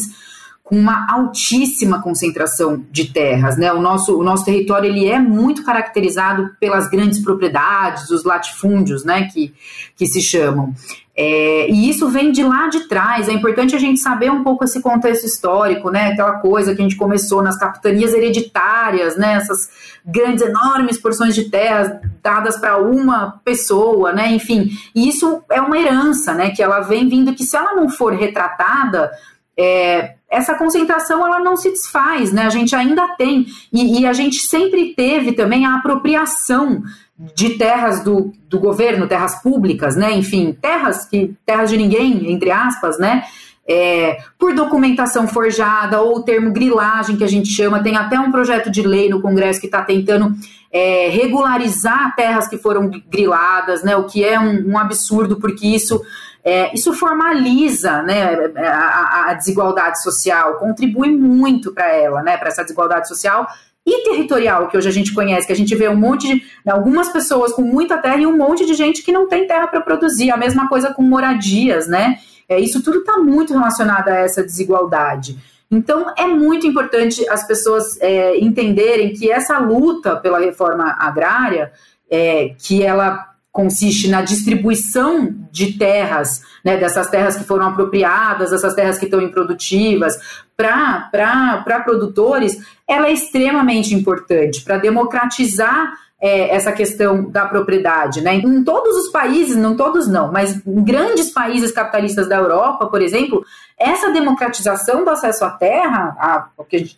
[0.66, 3.72] com uma altíssima concentração de terras, né?
[3.72, 9.30] O nosso, o nosso território ele é muito caracterizado pelas grandes propriedades, os latifúndios, né?
[9.32, 9.53] Que,
[9.95, 10.74] que se chamam.
[11.16, 13.30] É, e isso vem de lá de trás.
[13.30, 16.07] É importante a gente saber um pouco esse contexto histórico, né?
[16.07, 19.36] Aquela coisa que a gente começou nas capitanias hereditárias, né?
[19.36, 19.70] Essas
[20.03, 21.91] grandes, enormes porções de terras
[22.24, 24.32] dadas para uma pessoa, né?
[24.32, 26.49] Enfim, e isso é uma herança, né?
[26.49, 29.11] Que ela vem vindo que se ela não for retratada
[29.57, 32.43] é, essa concentração ela não se desfaz, né?
[32.43, 36.84] A gente ainda tem e, e, a gente sempre teve também a apropriação
[37.17, 40.11] de terras do, do governo, terras públicas, né?
[40.11, 43.23] Enfim, terras que terras de ninguém, entre aspas, né?
[43.67, 48.32] É, por documentação forjada ou o termo grilagem que a gente chama, tem até um
[48.32, 50.36] projeto de lei no Congresso que está tentando
[50.71, 53.95] é, regularizar terras que foram griladas, né?
[53.95, 56.01] O que é um, um absurdo porque isso
[56.46, 62.62] é, isso formaliza né, a, a, desigualdade social, contribui muito para ela, né, para essa
[62.62, 63.48] desigualdade social
[63.84, 67.10] e territorial que hoje a gente conhece, que a gente vê um monte de algumas
[67.10, 70.30] pessoas com muita terra e um monte de gente que não tem terra para produzir.
[70.30, 72.20] A mesma coisa com moradias, né?
[72.48, 75.38] É, isso tudo está muito relacionado a essa desigualdade.
[75.70, 81.72] Então é muito importante as pessoas é, entenderem que essa luta pela reforma agrária,
[82.10, 88.74] é, que ela consiste na distribuição de terras, né, dessas terras que foram apropriadas, dessas
[88.74, 90.20] terras que estão improdutivas,
[90.58, 98.20] para produtores, ela é extremamente importante para democratizar é, essa questão da propriedade.
[98.20, 98.36] Né?
[98.36, 103.01] Em todos os países, não todos não, mas em grandes países capitalistas da Europa, por
[103.01, 103.45] exemplo,
[103.80, 106.47] essa democratização do acesso à terra, a,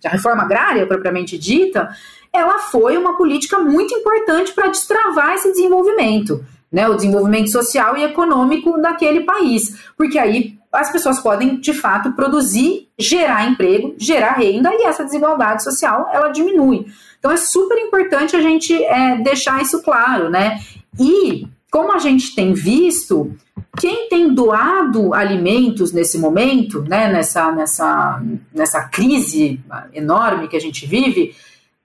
[0.05, 1.89] a reforma agrária propriamente dita,
[2.38, 6.44] ela foi uma política muito importante para destravar esse desenvolvimento.
[6.70, 12.12] Né, o desenvolvimento social e econômico daquele país, porque aí as pessoas podem de fato
[12.12, 16.86] produzir, gerar emprego, gerar renda e essa desigualdade social ela diminui.
[17.20, 20.60] Então é super importante a gente é, deixar isso claro, né?
[21.00, 23.34] E como a gente tem visto,
[23.78, 28.22] quem tem doado alimentos nesse momento, né, nessa, nessa,
[28.54, 29.60] nessa crise
[29.94, 31.36] enorme que a gente vive,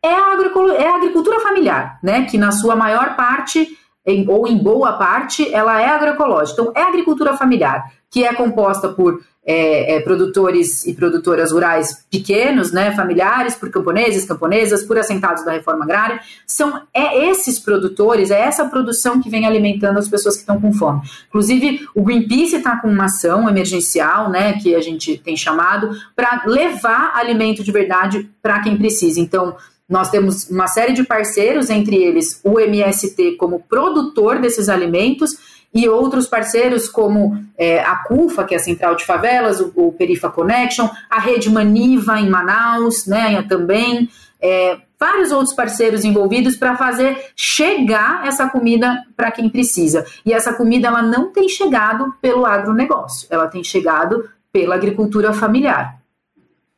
[0.05, 0.37] é a,
[0.79, 5.53] é a agricultura familiar, né, que na sua maior parte, em, ou em boa parte,
[5.55, 6.61] ela é agroecológica.
[6.61, 12.73] Então, é agricultura familiar, que é composta por é, é, produtores e produtoras rurais pequenos,
[12.73, 18.41] né, familiares, por camponeses, camponesas, por assentados da reforma agrária, são é esses produtores, é
[18.41, 21.01] essa produção que vem alimentando as pessoas que estão com fome.
[21.29, 26.45] Inclusive, o Greenpeace está com uma ação emergencial, né, que a gente tem chamado, para
[26.47, 29.21] levar alimento de verdade para quem precisa.
[29.21, 29.57] Então,
[29.89, 35.37] nós temos uma série de parceiros, entre eles o MST como produtor desses alimentos
[35.75, 39.93] e outros parceiros como é, a CUFA, que é a Central de Favelas, o, o,
[39.93, 44.09] Perifa Connection, a Rede Maniva em Manaus, né, também,
[44.41, 50.05] é, vários outros parceiros envolvidos para fazer chegar essa comida para quem precisa.
[50.27, 55.99] E essa comida ela não tem chegado pelo agronegócio, ela tem chegado pela agricultura familiar.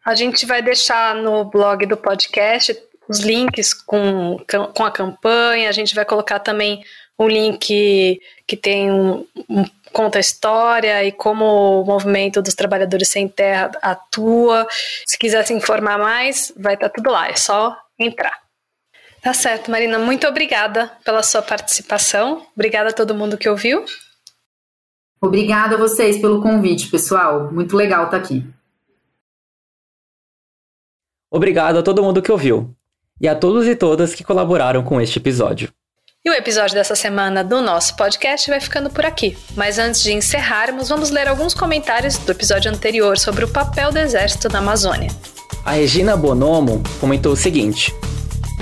[0.05, 2.77] A gente vai deixar no blog do podcast
[3.09, 4.39] os links com,
[4.75, 6.83] com a campanha, a gente vai colocar também
[7.19, 11.45] um link que tem um, um conta a história e como
[11.83, 14.67] o movimento dos trabalhadores sem terra atua.
[15.07, 18.43] Se quiser se informar mais, vai estar tá tudo lá, é só entrar.
[19.23, 22.45] Tá certo, Marina, muito obrigada pela sua participação.
[22.55, 23.85] Obrigada a todo mundo que ouviu.
[25.21, 27.51] Obrigada a vocês pelo convite, pessoal.
[27.51, 28.45] Muito legal estar tá aqui.
[31.31, 32.77] Obrigado a todo mundo que ouviu
[33.21, 35.71] e a todos e todas que colaboraram com este episódio.
[36.27, 39.37] E o episódio dessa semana do nosso podcast vai ficando por aqui.
[39.55, 43.99] Mas antes de encerrarmos, vamos ler alguns comentários do episódio anterior sobre o papel do
[43.99, 45.11] exército na Amazônia.
[45.67, 47.95] A Regina Bonomo comentou o seguinte: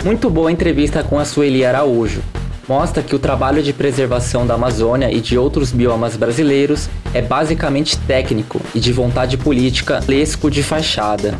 [0.05, 2.21] Muito boa entrevista com a Sueli Araújo.
[2.69, 7.97] Mostra que o trabalho de preservação da Amazônia e de outros biomas brasileiros é basicamente
[7.97, 11.39] técnico e de vontade política lesco de fachada,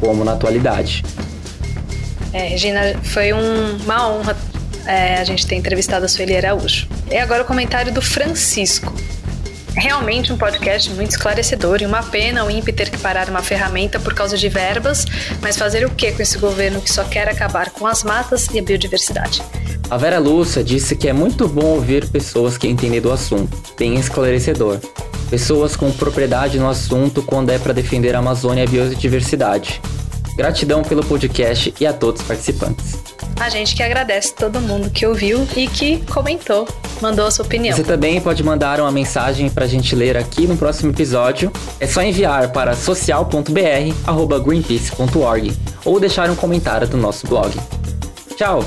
[0.00, 1.04] como na atualidade.
[2.32, 4.36] É, Regina, foi um, uma honra
[4.86, 6.88] é, a gente tem entrevistado a Sueli Araújo.
[7.10, 8.92] E agora o comentário do Francisco.
[9.76, 14.00] Realmente um podcast muito esclarecedor e uma pena o INPE ter que parar uma ferramenta
[14.00, 15.06] por causa de verbas,
[15.40, 18.58] mas fazer o que com esse governo que só quer acabar com as matas e
[18.58, 19.42] a biodiversidade?
[19.88, 23.94] A Vera Lúcia disse que é muito bom ouvir pessoas que entendem do assunto, bem
[23.94, 24.80] esclarecedor.
[25.30, 29.80] Pessoas com propriedade no assunto quando é para defender a Amazônia e a biodiversidade.
[30.36, 32.98] Gratidão pelo podcast e a todos os participantes.
[33.38, 36.68] A gente que agradece todo mundo que ouviu e que comentou,
[37.00, 37.74] mandou a sua opinião.
[37.74, 41.50] Você também pode mandar uma mensagem para a gente ler aqui no próximo episódio.
[41.78, 45.52] É só enviar para social.br@greenpeace.org
[45.84, 47.58] ou deixar um comentário no nosso blog.
[48.36, 48.62] Tchau.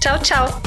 [0.00, 0.60] Tchau, tchau.